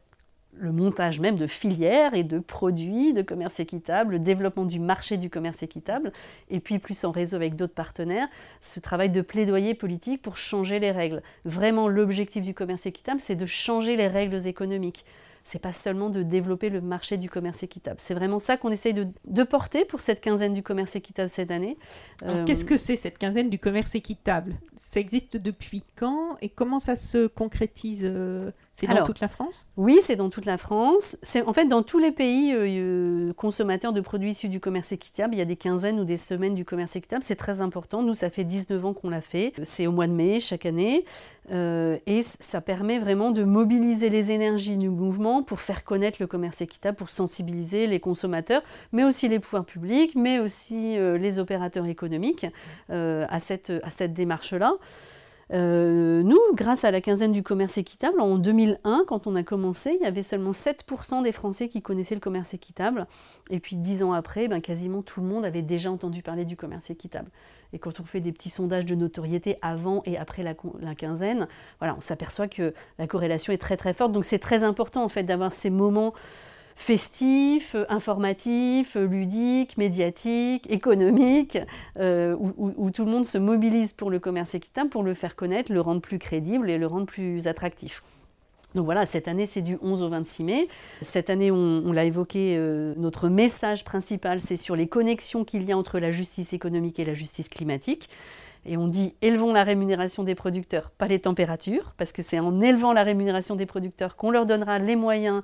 [0.59, 5.16] le montage même de filières et de produits de commerce équitable, le développement du marché
[5.16, 6.12] du commerce équitable,
[6.50, 8.28] et puis plus en réseau avec d'autres partenaires,
[8.61, 11.22] ce travail de plaidoyer politique pour changer les règles.
[11.44, 15.05] Vraiment, l'objectif du commerce équitable, c'est de changer les règles économiques
[15.45, 17.97] c'est pas seulement de développer le marché du commerce équitable.
[18.01, 21.76] C'est vraiment ça qu'on essaye de, porter pour cette quinzaine du commerce équitable cette année.
[22.24, 24.55] Euh, qu'est-ce que c'est cette quinzaine du commerce équitable?
[24.74, 26.36] Ça existe depuis quand?
[26.40, 28.05] Et comment ça se concrétise?
[28.05, 29.66] Euh, C'est dans toute la France?
[29.76, 31.18] Oui, c'est dans toute la France.
[31.22, 35.34] C'est en fait dans tous les pays euh, consommateurs de produits issus du commerce équitable.
[35.34, 37.22] Il y a des quinzaines ou des semaines du commerce équitable.
[37.22, 38.03] C'est très important.
[38.03, 39.53] Nous, ça fait 19 ans qu'on l'a fait.
[39.62, 41.05] C'est au mois de mai chaque année.
[41.51, 46.61] Et ça permet vraiment de mobiliser les énergies du mouvement pour faire connaître le commerce
[46.61, 51.86] équitable, pour sensibiliser les consommateurs, mais aussi les pouvoirs publics, mais aussi euh, les opérateurs
[51.86, 52.47] économiques
[52.90, 54.74] euh, à cette, à cette démarche-là.
[55.53, 59.97] Euh, nous, grâce à la quinzaine du commerce équitable, en 2001, quand on a commencé,
[60.01, 63.07] il y avait seulement 7% des Français qui connaissaient le commerce équitable.
[63.51, 66.57] Et puis dix ans après, ben, quasiment tout le monde avait déjà entendu parler du
[66.57, 67.30] commerce équitable.
[67.74, 70.54] Et quand on fait des petits sondages de notoriété avant et après la,
[70.94, 71.48] quinzaine,
[71.82, 74.12] on s'aperçoit que la corrélation est très très forte.
[74.12, 76.14] Donc c'est très important en fait d'avoir ces moments
[76.76, 81.58] festifs, informatifs, ludiques, médiatiques, économiques,
[81.98, 85.72] euh, où, tout le monde se mobilise pour le commerce équitable, pour le faire connaître,
[85.72, 88.02] le rendre plus crédible et le rendre plus attractif.
[88.74, 90.68] Donc voilà, cette année, c'est du 11 au 26 mai.
[91.00, 95.72] Cette année, on, l'a évoqué, euh, notre message principal, c'est sur les connexions qu'il y
[95.72, 98.08] a entre la justice économique et la justice climatique.
[98.66, 102.60] Et on dit élevons la rémunération des producteurs, pas les températures, parce que c'est en
[102.60, 105.42] élevant la rémunération des producteurs qu'on leur donnera les moyens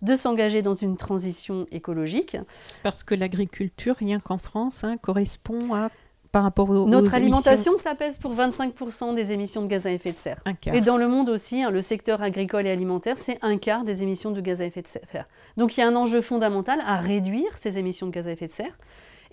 [0.00, 2.36] de s'engager dans une transition écologique.
[2.82, 5.90] Parce que l'agriculture, rien qu'en France, hein, correspond à
[6.32, 10.12] par rapport aux, Notre alimentation, ça pèse pour 25% des émissions de gaz à effet
[10.12, 10.42] de serre.
[10.72, 14.02] Et dans le monde aussi, hein, le secteur agricole et alimentaire, c'est un quart des
[14.02, 15.28] émissions de gaz à effet de serre.
[15.58, 18.46] Donc il y a un enjeu fondamental à réduire ces émissions de gaz à effet
[18.46, 18.78] de serre.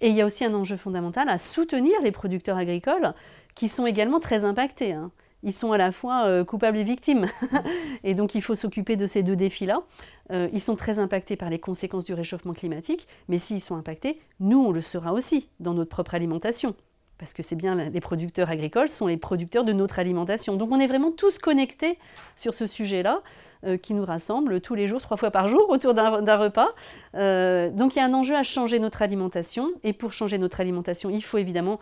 [0.02, 3.14] Et il y a aussi un enjeu fondamental à soutenir les producteurs agricoles
[3.56, 4.92] qui sont également très impactés.
[4.92, 5.12] Hein.
[5.44, 7.28] Ils sont à la fois euh, coupables et victimes.
[8.04, 9.84] et donc il faut s'occuper de ces deux défis-là.
[10.32, 14.20] Euh, ils sont très impactés par les conséquences du réchauffement climatique, mais s'ils sont impactés,
[14.42, 16.76] nous, on le sera aussi dans notre propre alimentation.
[17.20, 20.56] Parce que c'est bien les producteurs agricoles sont les producteurs de notre alimentation.
[20.56, 22.00] Donc on est vraiment tous connectés
[22.36, 23.22] sur ce sujet-là.
[23.66, 26.70] Euh, qui nous rassemble tous les jours, trois fois par jour, autour d'un repas.
[27.16, 29.70] Euh, donc il y a un enjeu à changer notre alimentation.
[29.84, 31.78] Et pour changer notre alimentation, il faut évidemment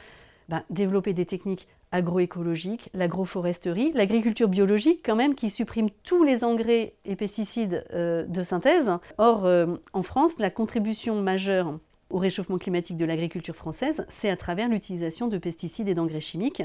[0.50, 6.96] ben, développer des techniques agroécologiques, l'agroforesterie, l'agriculture biologique quand même, qui supprime tous les engrais
[7.06, 8.90] et pesticides euh, de synthèse.
[9.20, 9.48] Or,
[9.94, 11.78] en France, la contribution majeure
[12.10, 16.64] au réchauffement climatique de l'agriculture française, c'est à travers l'utilisation de pesticides et d'engrais chimiques,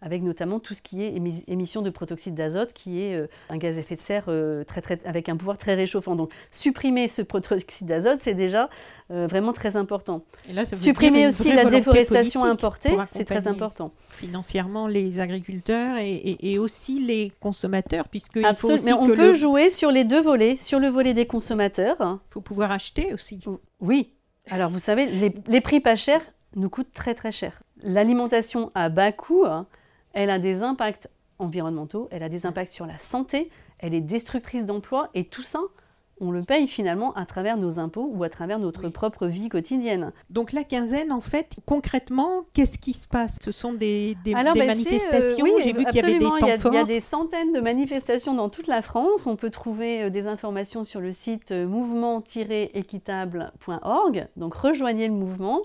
[0.00, 1.14] avec notamment tout ce qui est
[1.48, 4.82] émission de protoxyde d'azote, qui est euh, un gaz à effet de serre euh, très,
[4.82, 6.14] très, avec un pouvoir très réchauffant.
[6.14, 8.68] Donc supprimer ce protoxyde d'azote, c'est déjà
[9.10, 10.22] euh, vraiment très important.
[10.72, 13.92] supprimer aussi la déforestation importée, c'est très important.
[14.10, 19.90] Financièrement, les agriculteurs et, aussi les consommateurs, puisque faut aussi Mais on peut jouer sur
[19.90, 21.96] les deux volets, sur le volet des consommateurs.
[22.00, 23.40] Il faut pouvoir acheter aussi.
[23.80, 24.13] Oui,
[24.50, 26.22] alors vous savez, les, prix pas chers
[26.54, 27.62] nous coûtent très très cher.
[27.82, 29.66] L'alimentation à bas coût, hein,
[30.12, 34.66] elle a des impacts environnementaux, elle a des impacts sur la santé, elle est destructrice
[34.66, 35.60] d'emplois et tout ça,
[36.20, 40.12] on le paye finalement à travers nos impôts ou à travers notre propre vie quotidienne.
[40.30, 43.38] Donc la quinzaine, en fait, concrètement, qu'est-ce qui se passe?
[43.42, 46.50] Ce sont des, des, ben, manifestations J'ai vu qu'il y avait des temps il y,
[46.50, 49.26] a, il y a des centaines de manifestations dans toute la France.
[49.26, 54.28] On peut trouver euh, des informations sur le site euh, mouvement-équitable.org.
[54.36, 55.62] Donc rejoignez le mouvement.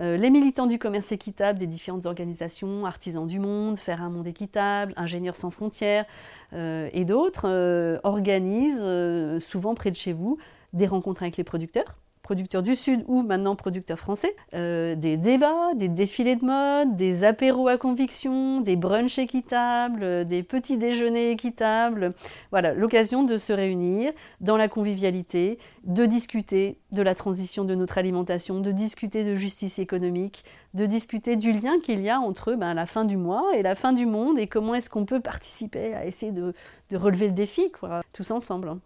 [0.00, 4.26] Euh, les militants du commerce équitable des différentes organisations, Artisans du Monde, Faire un monde
[4.26, 6.04] équitable, Ingénieurs sans frontières
[6.52, 10.38] euh, et d'autres euh, organisent souvent près de chez vous
[10.72, 11.96] des rencontres avec les producteurs
[12.28, 17.24] producteurs du Sud ou maintenant producteurs français, euh, des débats, des défilés de mode, des
[17.24, 22.12] apéros à conviction, des brunchs équitables, euh, des petits déjeuners équitables.
[22.50, 24.12] Voilà, l'occasion de se réunir
[24.42, 29.78] dans la convivialité, de discuter de la transition de notre alimentation, de discuter de justice
[29.78, 33.62] économique, de discuter du lien qu'il y a entre ben, la fin du mois et
[33.62, 36.52] la fin du monde et comment est-ce qu'on peut participer à essayer de,
[36.92, 37.72] relever le défi,
[38.12, 38.78] tous ensemble.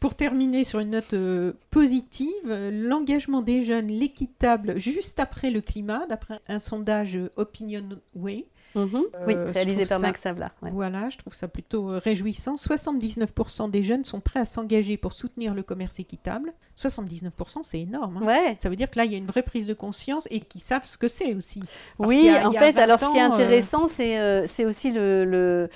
[0.00, 2.32] Pour terminer sur une note euh, positive,
[2.72, 9.02] l'engagement des jeunes, l'équitable juste après le climat, d'après un sondage Opinion Way, Mhm.
[9.26, 10.52] oui, euh, réalisé par Max Savla.
[10.62, 12.54] Voilà, je trouve ça plutôt euh, réjouissant.
[12.54, 16.52] 79% des jeunes sont prêts à s'engager pour soutenir le commerce équitable.
[16.78, 18.18] 79%, c'est énorme.
[18.18, 18.26] Hein.
[18.26, 18.54] Ouais.
[18.56, 20.60] Ça veut dire que là, il y a une vraie prise de conscience et qu'ils
[20.60, 21.62] savent ce que c'est aussi.
[21.98, 25.68] oui, en fait, alors ce qui est euh, intéressant, c'est aussi le, le,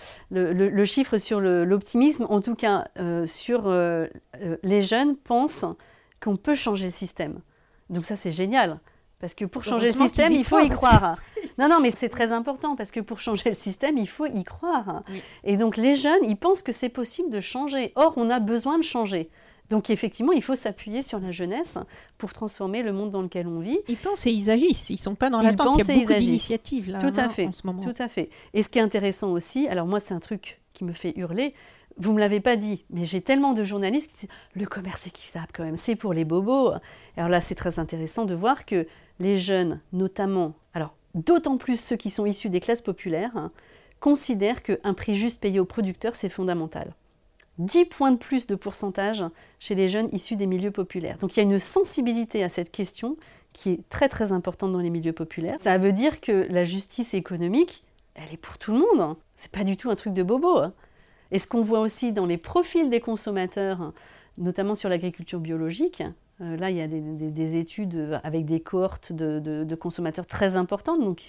[0.53, 2.27] le, chiffre sur l'optimisme.
[2.31, 2.87] En tout cas,
[3.27, 3.69] sur
[4.63, 5.65] les jeunes pensent
[6.21, 7.41] qu'on peut changer le système.
[7.91, 8.81] Donc ça, c'est génial.
[9.25, 11.17] Parce que pour changer le système, il faut y croire.
[11.59, 14.43] Non, non, mais c'est très important parce que pour changer le système, il faut y
[14.45, 15.03] croire.
[15.45, 17.93] Et donc les jeunes, ils pensent que c'est possible de changer.
[17.95, 19.31] Or, on a besoin de changer.
[19.71, 21.79] Donc effectivement, il faut s'appuyer sur la jeunesse
[22.19, 23.79] pour transformer le monde dans lequel on vit.
[23.89, 24.91] Ils pensent et ils agissent.
[24.91, 25.79] Ils sont pas dans l'attente.
[25.79, 26.99] Il y a beaucoup d'initiatives là.
[26.99, 27.47] Tout à fait.
[27.47, 27.83] En ce moment.
[27.83, 28.31] Tout à fait.
[28.53, 31.55] Et ce qui est intéressant aussi, alors moi c'est un truc qui me fait hurler.
[31.97, 35.49] Vous me l'avez pas dit, mais j'ai tellement de journalistes qui disent le commerce équitable
[35.53, 36.73] quand même, c'est pour les bobos.
[37.17, 38.87] Alors là, c'est très intéressant de voir que
[39.21, 43.53] les jeunes, notamment, alors d'autant plus ceux qui sont issus des classes populaires, hein,
[44.01, 46.95] considèrent qu'un prix juste payé aux producteurs, c'est fondamental.
[47.59, 49.25] 10 points de plus de pourcentage
[49.61, 51.19] chez les jeunes issus des milieux populaires.
[51.19, 53.17] Donc il y a une sensibilité à cette question
[53.53, 55.59] qui est très très importante dans les milieux populaires.
[55.61, 57.85] Ça veut dire que la justice économique,
[58.15, 59.01] elle est pour tout le monde.
[59.01, 59.17] Hein.
[59.37, 60.59] C'est pas du tout un truc de bobo.
[60.59, 60.73] Hein.
[61.35, 63.93] Et ce qu'on voit aussi dans les profils des consommateurs,
[64.39, 66.05] notamment sur l'agriculture biologique,
[66.41, 71.17] euh, là, il y a des, études avec des cohortes de, consommateurs très importantes, donc
[71.17, 71.29] qui,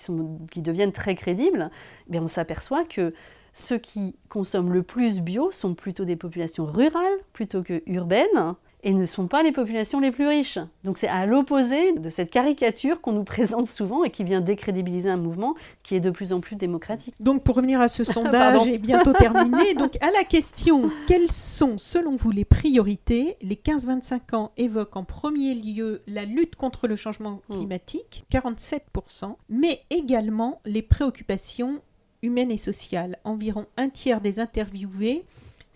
[0.52, 1.72] qui deviennent très crédibles.
[2.08, 3.16] Mais on s'aperçoit que
[3.52, 8.54] ceux qui consomment le plus bio sont plutôt des populations rurales plutôt que urbaines
[8.86, 10.60] et ne sont pas les populations les plus riches.
[10.84, 15.10] Donc c'est à l'opposé de cette caricature qu'on nous présente souvent et qui vient décrédibiliser
[15.10, 17.16] un mouvement qui est de plus en plus démocratique.
[17.20, 21.80] Donc pour revenir à ce sondage, est bientôt terminé, donc à la question quelles sont
[21.80, 23.38] selon vous les priorités?
[23.42, 27.56] Les 15-25 ans évoquent en premier lieu la lutte contre le changement hmm.
[27.56, 31.82] climatique, 47%, mais également les préoccupations
[32.22, 33.18] humaines et sociales.
[33.24, 35.26] Environ un tiers des interviewés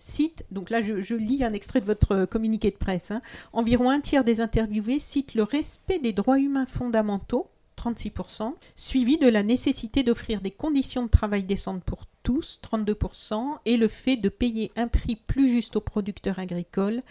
[0.00, 3.20] cite, donc là je, lis un extrait de votre communiqué de presse, hein.
[3.52, 9.28] environ un tiers des interviewés citent le respect des droits humains fondamentaux, 36%, suivi de
[9.28, 14.28] la nécessité d'offrir des conditions de travail décentes pour tous, 32%, et le fait de
[14.28, 17.02] payer un prix plus juste aux producteurs agricoles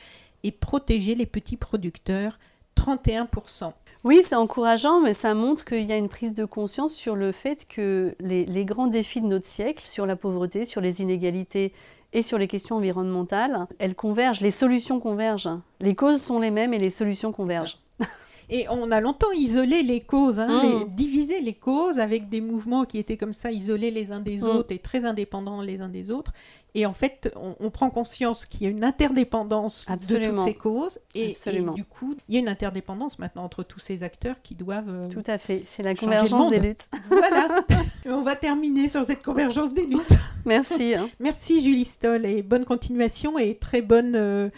[0.43, 2.39] et protéger les petits producteurs,
[2.75, 3.73] 31%.
[4.05, 7.33] Oui, c'est encourageant, mais ça montre qu'il y a une prise de conscience sur le
[7.33, 11.73] fait que les, grands défis de notre siècle, sur la pauvreté, sur les inégalités
[12.13, 15.49] et sur les questions environnementales, elles convergent, les solutions convergent.
[15.81, 17.79] Les causes sont les mêmes et les solutions convergent.
[18.49, 20.79] Et on a longtemps isolé les causes, hein, Mm.
[20.79, 24.37] les- divisé les causes avec des mouvements qui étaient comme ça, isolés les uns des
[24.39, 24.43] Mm.
[24.43, 26.31] autres et très indépendants les uns des autres.
[26.75, 30.37] Et en fait, on, on prend conscience qu'il y a une interdépendance de Absolument.
[30.37, 30.99] toutes ces causes.
[31.15, 34.53] Et, et du coup, il y a une interdépendance maintenant entre tous ces acteurs qui
[34.53, 34.85] doivent...
[34.93, 36.87] euh, Tout à fait, c'est la convergence des luttes.
[37.09, 37.63] voilà.
[38.05, 40.13] on va terminer sur cette convergence des luttes.
[40.45, 40.93] Merci.
[40.93, 41.09] hein.
[41.19, 44.49] Merci Julie Stoll et bonne continuation et très bonne euh,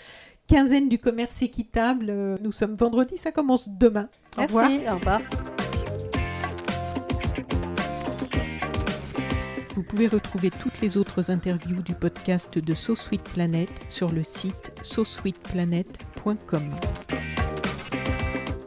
[0.52, 2.08] quinzaine du commerce équitable.
[2.10, 4.10] Euh, Nous sommes vendredi, ça commence demain.
[4.38, 4.70] Au revoir.
[4.70, 5.22] Merci, au revoir.
[9.76, 14.24] Vous pouvez retrouver toutes les autres interviews du podcast de So Sweet Planet sur le
[14.24, 16.64] site sosweetplanet.com.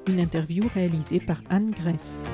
[0.09, 2.34] Une interview réalisée par Anne Greff.